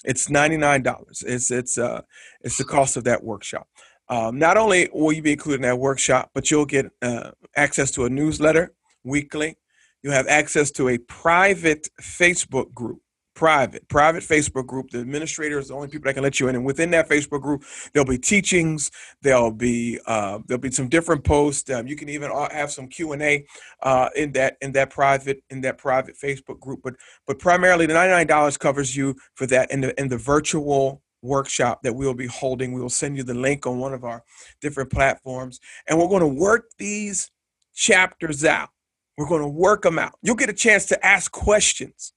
it's 0.05 0.29
$99 0.29 1.25
it's 1.27 1.51
it's 1.51 1.79
uh 1.79 2.03
it's 2.43 2.59
the 2.59 2.65
cost 2.65 2.97
of 2.97 3.05
that 3.05 3.23
workshop. 3.23 3.67
Um, 4.09 4.39
not 4.39 4.57
only 4.57 4.89
will 4.93 5.13
you 5.13 5.23
be 5.23 5.33
included 5.33 5.57
in 5.57 5.69
that 5.69 5.79
workshop 5.79 6.31
but 6.35 6.51
you'll 6.51 6.67
get 6.67 6.87
uh, 7.03 7.31
access 7.57 7.91
to 7.93 8.05
a 8.05 8.11
newsletter 8.11 8.73
weekly. 9.05 9.57
You'll 10.03 10.15
have 10.15 10.29
access 10.29 10.71
to 10.73 10.89
a 10.89 10.99
private 10.99 11.89
facebook 12.01 12.73
group 12.73 13.01
private, 13.39 13.89
private 13.89 14.25
Facebook 14.25 14.67
group. 14.67 14.91
The 14.91 14.99
administrator 14.99 15.61
is 15.61 15.69
the 15.69 15.75
only 15.75 15.87
people 15.87 16.09
that 16.09 16.15
can 16.15 16.25
let 16.25 16.41
you 16.41 16.49
in, 16.49 16.57
and 16.57 16.65
within 16.65 16.91
that 16.91 17.09
Facebook 17.09 17.41
group, 17.41 17.63
there'll 17.93 18.05
be 18.05 18.19
teachings. 18.19 18.91
There'll 19.23 19.53
be 19.53 20.01
uh, 20.07 20.41
there'll 20.47 20.61
be 20.61 20.73
some 20.73 20.89
different 20.89 21.23
posts. 21.23 21.71
Um, 21.71 21.87
you 21.87 21.95
can 21.95 22.09
even 22.09 22.33
uh, 22.33 22.49
have 22.51 22.73
some 22.73 22.89
Q 22.89 23.13
and 23.13 23.23
A 23.23 23.47
uh, 23.83 24.09
in 24.17 24.33
that 24.33 24.57
in 24.61 24.73
that 24.73 24.91
private 24.91 25.41
in 25.51 25.61
that 25.61 25.79
private 25.79 26.17
Facebook 26.19 26.59
group. 26.59 26.81
But 26.83 26.95
but 27.29 27.39
primarily, 27.39 27.87
the 27.87 27.95
ninety 27.95 28.11
nine 28.11 28.27
dollars 28.27 28.57
covers 28.57 28.97
you 28.97 29.15
for 29.37 29.47
that 29.47 29.71
in 29.71 29.81
the 29.83 29.99
in 30.01 30.09
the 30.09 30.19
virtual 30.19 31.01
workshop 31.23 31.83
that 31.85 31.95
we 31.95 32.07
will 32.07 32.15
be 32.15 32.27
holding. 32.27 32.73
We 32.73 32.81
will 32.81 32.91
send 32.91 33.17
you 33.17 33.23
the 33.23 33.35
link 33.35 33.67
on 33.67 33.79
one 33.79 33.95
of 33.95 34.03
our 34.03 34.25
different 34.61 34.91
platforms, 34.91 35.61
and 35.87 35.97
we're 35.97 36.09
going 36.09 36.23
to 36.23 36.27
work 36.27 36.71
these 36.77 37.31
chapters 37.73 38.45
out. 38.45 38.71
We're 39.17 39.29
going 39.29 39.43
to 39.43 39.49
work 39.49 39.83
them 39.83 39.99
out. 39.99 40.15
You'll 40.23 40.35
get 40.35 40.51
a 40.51 40.53
chance 40.55 40.87
to 40.87 41.07
ask 41.07 41.31
questions 41.31 42.13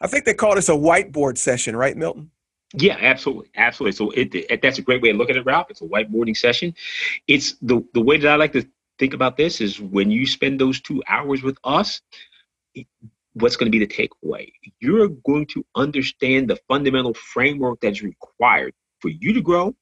I 0.00 0.06
think 0.06 0.24
they 0.24 0.34
call 0.34 0.54
this 0.54 0.68
a 0.68 0.72
whiteboard 0.72 1.36
session, 1.38 1.76
right, 1.76 1.96
Milton? 1.96 2.30
Yeah, 2.72 2.96
absolutely, 3.00 3.50
absolutely. 3.56 3.96
So 3.96 4.10
it, 4.10 4.34
it, 4.34 4.62
that's 4.62 4.78
a 4.78 4.82
great 4.82 5.02
way 5.02 5.10
of 5.10 5.16
looking 5.16 5.36
at 5.36 5.40
it, 5.40 5.46
Ralph. 5.46 5.70
It's 5.70 5.82
a 5.82 5.86
whiteboarding 5.86 6.36
session. 6.36 6.74
It's 7.26 7.54
the 7.62 7.84
the 7.94 8.00
way 8.00 8.16
that 8.16 8.30
I 8.30 8.36
like 8.36 8.52
to 8.52 8.64
think 8.98 9.12
about 9.12 9.36
this 9.36 9.60
is 9.60 9.80
when 9.80 10.10
you 10.10 10.26
spend 10.26 10.60
those 10.60 10.80
two 10.80 11.02
hours 11.08 11.42
with 11.42 11.58
us. 11.64 12.00
What's 13.34 13.56
going 13.56 13.70
to 13.70 13.76
be 13.76 13.84
the 13.84 13.92
takeaway? 13.92 14.52
You're 14.80 15.08
going 15.08 15.46
to 15.46 15.64
understand 15.74 16.48
the 16.48 16.56
fundamental 16.68 17.14
framework 17.14 17.80
that's 17.80 18.02
required 18.02 18.74
for 19.00 19.08
you 19.08 19.32
to 19.32 19.40
grow 19.40 19.74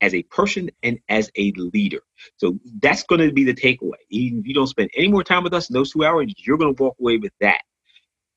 as 0.00 0.14
a 0.14 0.22
person 0.24 0.70
and 0.82 0.98
as 1.08 1.30
a 1.36 1.52
leader. 1.52 2.00
So 2.38 2.58
that's 2.80 3.02
going 3.02 3.20
to 3.20 3.32
be 3.32 3.44
the 3.44 3.54
takeaway. 3.54 4.00
If 4.08 4.46
you 4.46 4.54
don't 4.54 4.66
spend 4.66 4.90
any 4.96 5.08
more 5.08 5.24
time 5.24 5.44
with 5.44 5.52
us 5.52 5.68
in 5.68 5.74
those 5.74 5.92
two 5.92 6.04
hours, 6.04 6.32
you're 6.38 6.56
going 6.58 6.74
to 6.74 6.82
walk 6.82 6.96
away 7.00 7.18
with 7.18 7.32
that. 7.40 7.60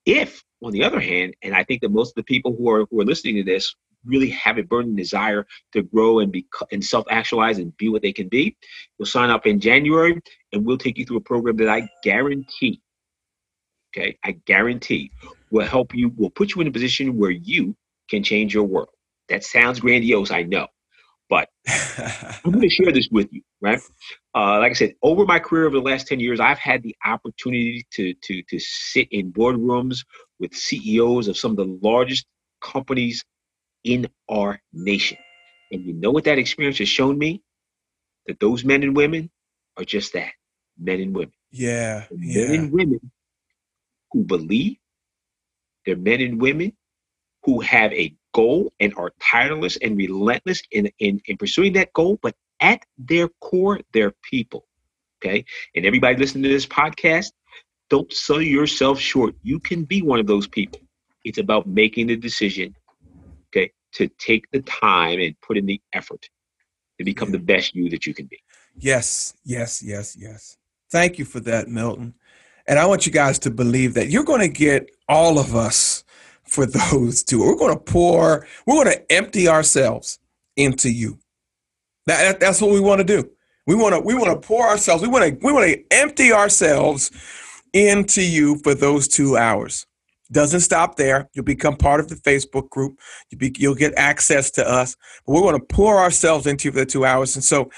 If 0.06 0.44
on 0.64 0.72
the 0.72 0.84
other 0.84 1.00
hand, 1.00 1.36
and 1.42 1.54
I 1.54 1.64
think 1.64 1.82
that 1.82 1.92
most 1.92 2.12
of 2.12 2.16
the 2.16 2.24
people 2.24 2.56
who 2.58 2.70
are 2.70 2.86
who 2.90 3.02
are 3.02 3.06
listening 3.06 3.36
to 3.36 3.44
this 3.44 3.76
really 4.06 4.30
have 4.30 4.58
a 4.58 4.64
burning 4.64 4.96
desire 4.96 5.46
to 5.72 5.84
grow 5.84 6.20
and 6.20 6.32
be 6.32 6.46
and 6.72 6.84
self-actualize 6.84 7.58
and 7.58 7.76
be 7.78 7.90
what 7.90 8.02
they 8.02 8.14
can 8.14 8.28
be, 8.28 8.56
you'll 8.98 9.06
sign 9.06 9.30
up 9.30 9.46
in 9.46 9.60
January 9.60 10.20
and 10.52 10.66
we'll 10.66 10.78
take 10.78 10.98
you 10.98 11.06
through 11.06 11.18
a 11.18 11.22
program 11.22 11.58
that 11.58 11.70
I 11.70 11.90
guarantee, 12.04 12.82
okay, 13.92 14.18
I 14.24 14.32
guarantee 14.46 15.12
will 15.52 15.66
help 15.66 15.94
you, 15.94 16.12
will 16.18 16.30
put 16.30 16.56
you 16.56 16.62
in 16.62 16.68
a 16.68 16.72
position 16.72 17.18
where 17.18 17.32
you 17.32 17.76
can 18.10 18.24
change 18.24 18.54
your 18.54 18.64
world. 18.64 18.90
That 19.30 19.44
sounds 19.44 19.80
grandiose, 19.80 20.32
I 20.32 20.44
know. 20.44 20.68
But 21.30 21.50
I'm 21.68 22.52
going 22.52 22.62
to 22.62 22.70
share 22.70 22.92
this 22.92 23.08
with 23.12 23.28
you, 23.32 23.42
right? 23.62 23.80
Uh, 24.36 24.60
like 24.60 24.72
I 24.72 24.74
said, 24.74 24.94
over 25.02 25.26
my 25.26 25.40
career 25.40 25.66
over 25.66 25.78
the 25.78 25.82
last 25.82 26.08
10 26.08 26.20
years, 26.20 26.40
I've 26.40 26.60
had 26.60 26.84
the 26.84 26.96
opportunity 27.06 27.86
to, 27.94 28.14
to, 28.14 28.44
to 28.44 28.60
sit 28.60 29.08
in 29.12 29.32
boardrooms 29.32 30.06
with 30.40 30.54
CEOs 30.54 31.28
of 31.28 31.38
some 31.38 31.52
of 31.52 31.58
the 31.58 31.80
largest 31.82 32.26
companies 32.62 33.24
in 33.84 34.08
our 34.30 34.60
nation. 34.74 35.18
And 35.72 35.86
you 35.86 35.94
know 35.94 36.12
what 36.12 36.26
that 36.26 36.38
experience 36.38 36.78
has 36.80 36.90
shown 36.90 37.18
me? 37.18 37.42
That 38.28 38.40
those 38.40 38.64
men 38.64 38.84
and 38.84 38.96
women 38.96 39.30
are 39.78 39.84
just 39.84 40.14
that 40.14 40.32
men 40.78 41.00
and 41.00 41.16
women. 41.16 41.34
Yeah. 41.52 42.06
yeah. 42.12 42.48
Men 42.48 42.60
and 42.60 42.72
women 42.72 43.12
who 44.12 44.24
believe, 44.24 44.78
they're 45.86 45.98
men 45.98 46.22
and 46.22 46.42
women 46.42 46.74
who 47.44 47.60
have 47.62 47.92
a 47.94 48.16
goal 48.34 48.72
and 48.80 48.94
are 48.98 49.12
tireless 49.20 49.78
and 49.78 49.98
relentless 49.98 50.62
in, 50.72 50.90
in, 51.00 51.22
in 51.26 51.38
pursuing 51.38 51.74
that 51.74 51.94
goal, 51.94 52.20
but 52.22 52.36
at 52.60 52.82
their 52.98 53.30
core, 53.42 53.80
they're 53.94 54.14
people. 54.24 54.66
Okay. 55.22 55.46
And 55.76 55.86
everybody 55.86 56.18
listening 56.18 56.44
to 56.44 56.50
this 56.50 56.66
podcast, 56.66 57.32
don't 57.90 58.12
sell 58.12 58.42
yourself 58.42 59.00
short. 59.00 59.36
You 59.44 59.60
can 59.60 59.84
be 59.84 60.02
one 60.02 60.20
of 60.20 60.28
those 60.28 60.48
people. 60.48 60.80
It's 61.24 61.38
about 61.38 61.68
making 61.68 62.08
the 62.08 62.18
decision, 62.18 62.76
okay, 63.50 63.72
to 63.94 64.10
take 64.18 64.50
the 64.52 64.62
time 64.62 65.20
and 65.20 65.40
put 65.42 65.58
in 65.58 65.66
the 65.66 65.80
effort 65.94 66.28
to 66.98 67.06
become 67.06 67.32
the 67.32 67.40
best 67.40 67.74
you 67.74 67.90
that 67.90 68.06
you 68.06 68.14
can 68.14 68.26
be. 68.26 68.40
Yes, 68.76 69.34
yes, 69.46 69.82
yes, 69.82 70.18
yes. 70.20 70.58
Thank 70.92 71.18
you 71.18 71.26
for 71.26 71.40
that, 71.42 71.68
Milton. 71.68 72.14
And 72.68 72.80
I 72.80 72.86
want 72.86 73.06
you 73.06 73.12
guys 73.12 73.40
to 73.40 73.52
believe 73.52 73.94
that 73.94 74.10
you're 74.10 74.24
going 74.24 74.42
to 74.42 74.48
get 74.48 74.90
all 75.08 75.40
of 75.40 75.56
us 75.56 76.04
for 76.54 76.66
those 76.66 77.24
two. 77.24 77.40
We're 77.40 77.58
going 77.58 77.74
to 77.74 77.80
pour, 77.80 78.46
we're 78.66 78.84
going 78.84 78.96
to 78.96 79.12
empty 79.12 79.48
ourselves 79.48 80.20
into 80.56 80.92
you. 80.92 81.18
That, 82.06 82.22
that, 82.24 82.40
that's 82.40 82.62
what 82.62 82.72
we 82.72 82.80
want 82.80 83.00
to 83.00 83.04
do. 83.04 83.30
We 83.66 83.76
want 83.76 83.96
to 83.96 84.02
we 84.02 84.14
want 84.14 84.30
to 84.30 84.46
pour 84.46 84.68
ourselves. 84.68 85.02
We 85.02 85.08
want 85.08 85.24
to 85.24 85.46
we 85.46 85.54
want 85.54 85.66
to 85.68 85.84
empty 85.92 86.34
ourselves 86.34 87.12
into 87.72 88.22
you 88.22 88.58
for 88.58 88.76
those 88.76 89.08
two 89.08 89.38
hours. 89.38 89.88
Doesn't 90.32 90.62
stop 90.62 90.98
there. 90.98 91.30
You'll 91.34 91.46
become 91.46 91.78
part 91.78 92.00
of 92.00 92.10
the 92.10 92.16
Facebook 92.16 92.70
group. 92.70 93.00
You 93.30 93.38
be, 93.38 93.54
you'll 93.58 93.76
get 93.76 93.94
access 93.96 94.52
to 94.52 94.68
us. 94.68 94.98
But 95.26 95.34
we're 95.34 95.42
going 95.42 95.60
to 95.60 95.66
pour 95.66 96.00
ourselves 96.00 96.46
into 96.46 96.68
you 96.68 96.72
for 96.74 96.80
the 96.80 96.86
two 96.86 97.06
hours. 97.06 97.36
And 97.36 97.44
so, 97.44 97.72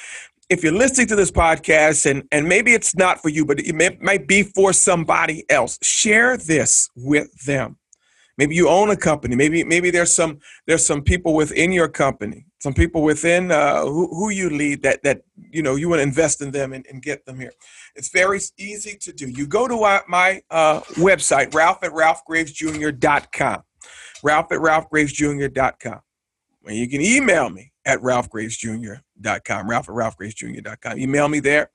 if 0.49 0.63
you're 0.63 0.73
listening 0.73 1.07
to 1.07 1.15
this 1.15 1.31
podcast 1.31 2.09
and 2.09 2.23
and 2.31 2.47
maybe 2.47 2.73
it's 2.73 2.95
not 2.95 3.21
for 3.21 3.29
you, 3.29 3.45
but 3.45 3.59
it 3.59 3.75
may, 3.75 3.95
might 4.01 4.27
be 4.27 4.41
for 4.41 4.73
somebody 4.73 5.43
else, 5.51 5.77
share 5.83 6.35
this 6.35 6.89
with 6.95 7.31
them. 7.45 7.77
Maybe 8.37 8.55
you 8.55 8.67
own 8.67 8.89
a 8.89 8.97
company. 8.97 9.35
Maybe 9.35 9.63
maybe 9.63 9.91
there's 9.91 10.13
some 10.13 10.39
there's 10.67 10.85
some 10.85 11.01
people 11.01 11.33
within 11.33 11.71
your 11.71 11.87
company, 11.87 12.45
some 12.59 12.73
people 12.73 13.01
within 13.01 13.51
uh, 13.51 13.83
who, 13.85 14.07
who 14.07 14.29
you 14.29 14.49
lead 14.49 14.83
that 14.83 15.03
that 15.03 15.21
you 15.37 15.61
know 15.61 15.75
you 15.75 15.87
want 15.87 15.99
to 15.99 16.03
invest 16.03 16.41
in 16.41 16.51
them 16.51 16.73
and, 16.73 16.85
and 16.87 17.01
get 17.01 17.25
them 17.25 17.39
here. 17.39 17.53
It's 17.95 18.09
very 18.09 18.41
easy 18.57 18.97
to 19.01 19.13
do. 19.13 19.29
You 19.29 19.47
go 19.47 19.67
to 19.67 20.01
my 20.07 20.41
uh, 20.51 20.81
website, 20.95 21.53
Ralph 21.53 21.83
at 21.83 21.91
RalphGravesJr.com. 21.91 23.63
Ralph 24.23 24.51
at 24.51 24.59
RalphGravesJr.com. 24.59 25.99
And 26.65 26.75
you 26.75 26.89
can 26.89 27.01
email 27.01 27.49
me 27.49 27.71
at 27.85 27.99
RalphGravesJr.com. 27.99 29.69
Ralph 29.69 29.89
at 29.89 29.95
RalphGravesJr.com. 29.95 30.97
Email 30.97 31.29
me 31.29 31.39
there. 31.39 31.69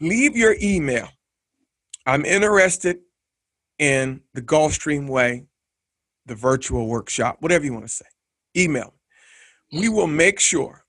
Leave 0.00 0.36
your 0.36 0.54
email. 0.62 1.08
I'm 2.06 2.24
interested 2.24 2.98
in 3.78 4.20
the 4.34 4.42
Gulfstream 4.42 5.08
Way 5.08 5.46
the 6.26 6.34
virtual 6.34 6.86
workshop, 6.86 7.38
whatever 7.40 7.64
you 7.64 7.72
want 7.72 7.86
to 7.86 7.92
say, 7.92 8.06
email. 8.56 8.94
We 9.72 9.88
will 9.88 10.06
make 10.06 10.38
sure 10.38 10.84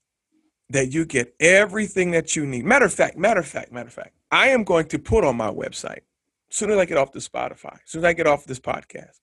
that 0.70 0.92
you 0.92 1.04
get 1.04 1.34
everything 1.40 2.10
that 2.12 2.36
you 2.36 2.46
need. 2.46 2.64
Matter 2.64 2.86
of 2.86 2.92
fact, 2.92 3.16
matter 3.16 3.40
of 3.40 3.46
fact, 3.46 3.72
matter 3.72 3.88
of 3.88 3.92
fact, 3.92 4.14
I 4.30 4.48
am 4.48 4.64
going 4.64 4.86
to 4.88 4.98
put 4.98 5.24
on 5.24 5.36
my 5.36 5.50
website, 5.50 6.00
as 6.50 6.56
soon 6.56 6.70
as 6.70 6.78
I 6.78 6.84
get 6.84 6.98
off 6.98 7.12
the 7.12 7.20
Spotify, 7.20 7.74
as 7.74 7.80
soon 7.86 8.00
as 8.00 8.04
I 8.04 8.12
get 8.12 8.26
off 8.26 8.44
this 8.44 8.60
podcast, 8.60 9.20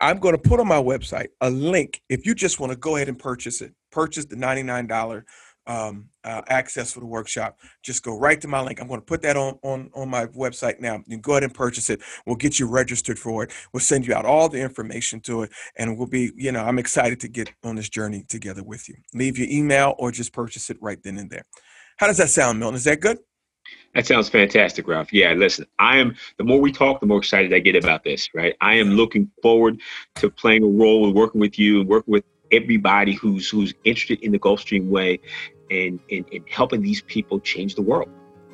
I'm 0.00 0.18
going 0.18 0.34
to 0.34 0.40
put 0.40 0.60
on 0.60 0.68
my 0.68 0.80
website 0.80 1.28
a 1.40 1.50
link. 1.50 2.02
If 2.08 2.26
you 2.26 2.34
just 2.34 2.60
want 2.60 2.72
to 2.72 2.78
go 2.78 2.96
ahead 2.96 3.08
and 3.08 3.18
purchase 3.18 3.60
it, 3.60 3.74
purchase 3.90 4.24
the 4.24 4.36
$99 4.36 5.24
um, 5.66 6.08
uh, 6.24 6.42
access 6.48 6.92
for 6.92 7.00
the 7.00 7.06
workshop, 7.06 7.58
just 7.82 8.02
go 8.02 8.18
right 8.18 8.40
to 8.40 8.48
my 8.48 8.60
link. 8.60 8.80
I'm 8.80 8.88
going 8.88 9.00
to 9.00 9.06
put 9.06 9.22
that 9.22 9.36
on, 9.36 9.58
on, 9.62 9.90
on 9.94 10.08
my 10.08 10.26
website 10.26 10.80
now. 10.80 11.02
You 11.06 11.18
go 11.18 11.32
ahead 11.32 11.44
and 11.44 11.54
purchase 11.54 11.90
it. 11.90 12.00
We'll 12.26 12.36
get 12.36 12.58
you 12.58 12.66
registered 12.66 13.18
for 13.18 13.44
it. 13.44 13.52
We'll 13.72 13.80
send 13.80 14.06
you 14.06 14.14
out 14.14 14.24
all 14.24 14.48
the 14.48 14.60
information 14.60 15.20
to 15.20 15.42
it. 15.42 15.52
And 15.76 15.96
we'll 15.96 16.08
be, 16.08 16.32
you 16.36 16.52
know, 16.52 16.64
I'm 16.64 16.78
excited 16.78 17.20
to 17.20 17.28
get 17.28 17.52
on 17.62 17.76
this 17.76 17.88
journey 17.88 18.24
together 18.28 18.62
with 18.62 18.88
you. 18.88 18.96
Leave 19.14 19.38
your 19.38 19.48
email 19.48 19.94
or 19.98 20.10
just 20.10 20.32
purchase 20.32 20.70
it 20.70 20.78
right 20.80 21.02
then 21.02 21.18
and 21.18 21.30
there. 21.30 21.44
How 21.98 22.06
does 22.06 22.18
that 22.18 22.30
sound, 22.30 22.58
Milton? 22.58 22.76
Is 22.76 22.84
that 22.84 23.00
good? 23.00 23.18
That 23.94 24.06
sounds 24.06 24.28
fantastic, 24.28 24.86
Ralph. 24.86 25.12
Yeah, 25.12 25.32
listen, 25.32 25.66
I 25.78 25.98
am, 25.98 26.14
the 26.38 26.44
more 26.44 26.60
we 26.60 26.70
talk, 26.70 27.00
the 27.00 27.06
more 27.06 27.18
excited 27.18 27.52
I 27.52 27.58
get 27.58 27.76
about 27.76 28.04
this, 28.04 28.28
right? 28.34 28.56
I 28.60 28.74
am 28.74 28.90
looking 28.90 29.30
forward 29.42 29.80
to 30.16 30.30
playing 30.30 30.62
a 30.62 30.68
role 30.68 31.02
with 31.02 31.14
working 31.14 31.40
with 31.40 31.58
you 31.58 31.80
and 31.80 31.88
working 31.88 32.12
with 32.12 32.24
everybody 32.52 33.12
who's 33.12 33.48
who's 33.48 33.74
interested 33.84 34.20
in 34.20 34.32
the 34.32 34.38
Gulfstream 34.38 34.88
way 34.88 35.20
and, 35.70 36.00
and, 36.10 36.24
and 36.32 36.44
helping 36.48 36.82
these 36.82 37.02
people 37.02 37.40
change 37.40 37.74
the 37.74 37.82
world. 37.82 38.08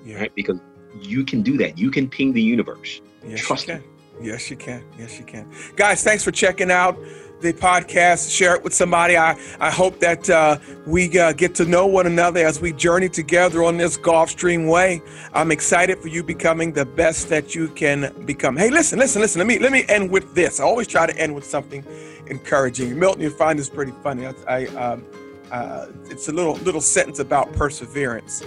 Yeah. 0.04 0.20
Right? 0.20 0.34
Because 0.34 0.58
you 1.00 1.24
can 1.24 1.42
do 1.42 1.56
that. 1.58 1.78
You 1.78 1.90
can 1.90 2.08
ping 2.08 2.32
the 2.32 2.42
universe. 2.42 3.00
Yes, 3.26 3.40
Trust 3.40 3.68
you 3.68 3.74
can. 3.74 3.82
Me. 3.82 4.28
Yes, 4.28 4.50
you 4.50 4.56
can. 4.56 4.84
Yes, 4.98 5.18
you 5.18 5.24
can. 5.24 5.50
Guys, 5.76 6.02
thanks 6.02 6.24
for 6.24 6.30
checking 6.30 6.70
out 6.70 6.98
the 7.40 7.52
podcast. 7.52 8.30
Share 8.34 8.54
it 8.54 8.62
with 8.62 8.74
somebody. 8.74 9.16
I, 9.16 9.38
I 9.60 9.70
hope 9.70 10.00
that 10.00 10.28
uh, 10.28 10.58
we 10.86 11.18
uh, 11.18 11.32
get 11.32 11.54
to 11.56 11.64
know 11.64 11.86
one 11.86 12.06
another 12.06 12.44
as 12.44 12.60
we 12.60 12.72
journey 12.72 13.08
together 13.08 13.62
on 13.62 13.76
this 13.76 13.98
Gulfstream 13.98 14.70
way. 14.70 15.02
I'm 15.32 15.50
excited 15.50 15.98
for 15.98 16.08
you 16.08 16.22
becoming 16.22 16.72
the 16.72 16.84
best 16.84 17.28
that 17.28 17.54
you 17.54 17.68
can 17.68 18.12
become. 18.24 18.56
Hey, 18.56 18.70
listen, 18.70 18.98
listen, 18.98 19.20
listen. 19.20 19.38
Let 19.38 19.46
me 19.46 19.58
let 19.58 19.72
me 19.72 19.84
end 19.88 20.10
with 20.10 20.34
this. 20.34 20.60
I 20.60 20.64
always 20.64 20.86
try 20.86 21.06
to 21.06 21.16
end 21.18 21.34
with 21.34 21.44
something 21.44 21.84
encouraging. 22.26 22.98
Milton, 22.98 23.22
you 23.22 23.30
find 23.30 23.58
this 23.58 23.68
pretty 23.68 23.92
funny. 24.02 24.26
I, 24.26 24.34
I 24.48 24.66
um, 24.66 25.04
uh, 25.50 25.86
it's 26.06 26.28
a 26.28 26.32
little 26.32 26.54
little 26.56 26.80
sentence 26.80 27.18
about 27.18 27.52
perseverance. 27.52 28.42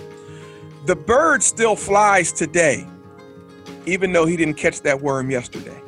The 0.86 0.96
bird 0.96 1.44
still 1.44 1.76
flies 1.76 2.32
today, 2.32 2.88
even 3.86 4.12
though 4.12 4.26
he 4.26 4.36
didn't 4.36 4.56
catch 4.56 4.82
that 4.82 5.00
worm 5.00 5.30
yesterday. 5.30 5.80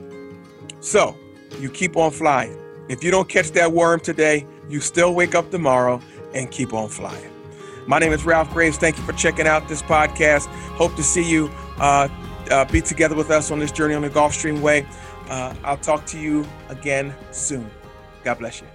So 0.80 1.18
you 1.60 1.70
keep 1.70 1.98
on 1.98 2.12
flying. 2.12 2.58
If 2.92 3.06
you 3.06 3.10
don't 3.10 3.30
catch 3.30 3.52
that 3.52 3.72
worm 3.72 4.02
today, 4.02 4.46
you 4.68 4.82
still 4.82 5.16
wake 5.16 5.34
up 5.34 5.50
tomorrow 5.50 6.02
and 6.34 6.52
keep 6.52 6.74
on 6.74 6.90
flying. 6.90 7.32
My 7.88 8.00
name 8.00 8.12
is 8.12 8.26
Ralph 8.26 8.52
Graves. 8.52 8.78
Thank 8.78 8.98
you 8.98 9.04
for 9.06 9.14
checking 9.14 9.48
out 9.48 9.70
this 9.70 9.82
podcast. 9.82 10.48
Hope 10.76 10.94
to 10.98 11.04
see 11.04 11.24
you 11.24 11.50
uh, 11.78 12.10
uh, 12.52 12.66
be 12.66 12.82
together 12.82 13.16
with 13.16 13.32
us 13.32 13.50
on 13.50 13.60
this 13.60 13.72
journey 13.72 13.94
on 13.94 14.02
the 14.02 14.10
Gulfstream 14.10 14.60
Way. 14.60 14.86
Uh, 15.30 15.56
I'll 15.64 15.78
talk 15.78 16.06
to 16.08 16.20
you 16.20 16.46
again 16.68 17.16
soon. 17.32 17.72
God 18.26 18.40
bless 18.40 18.60
you. 18.60 18.68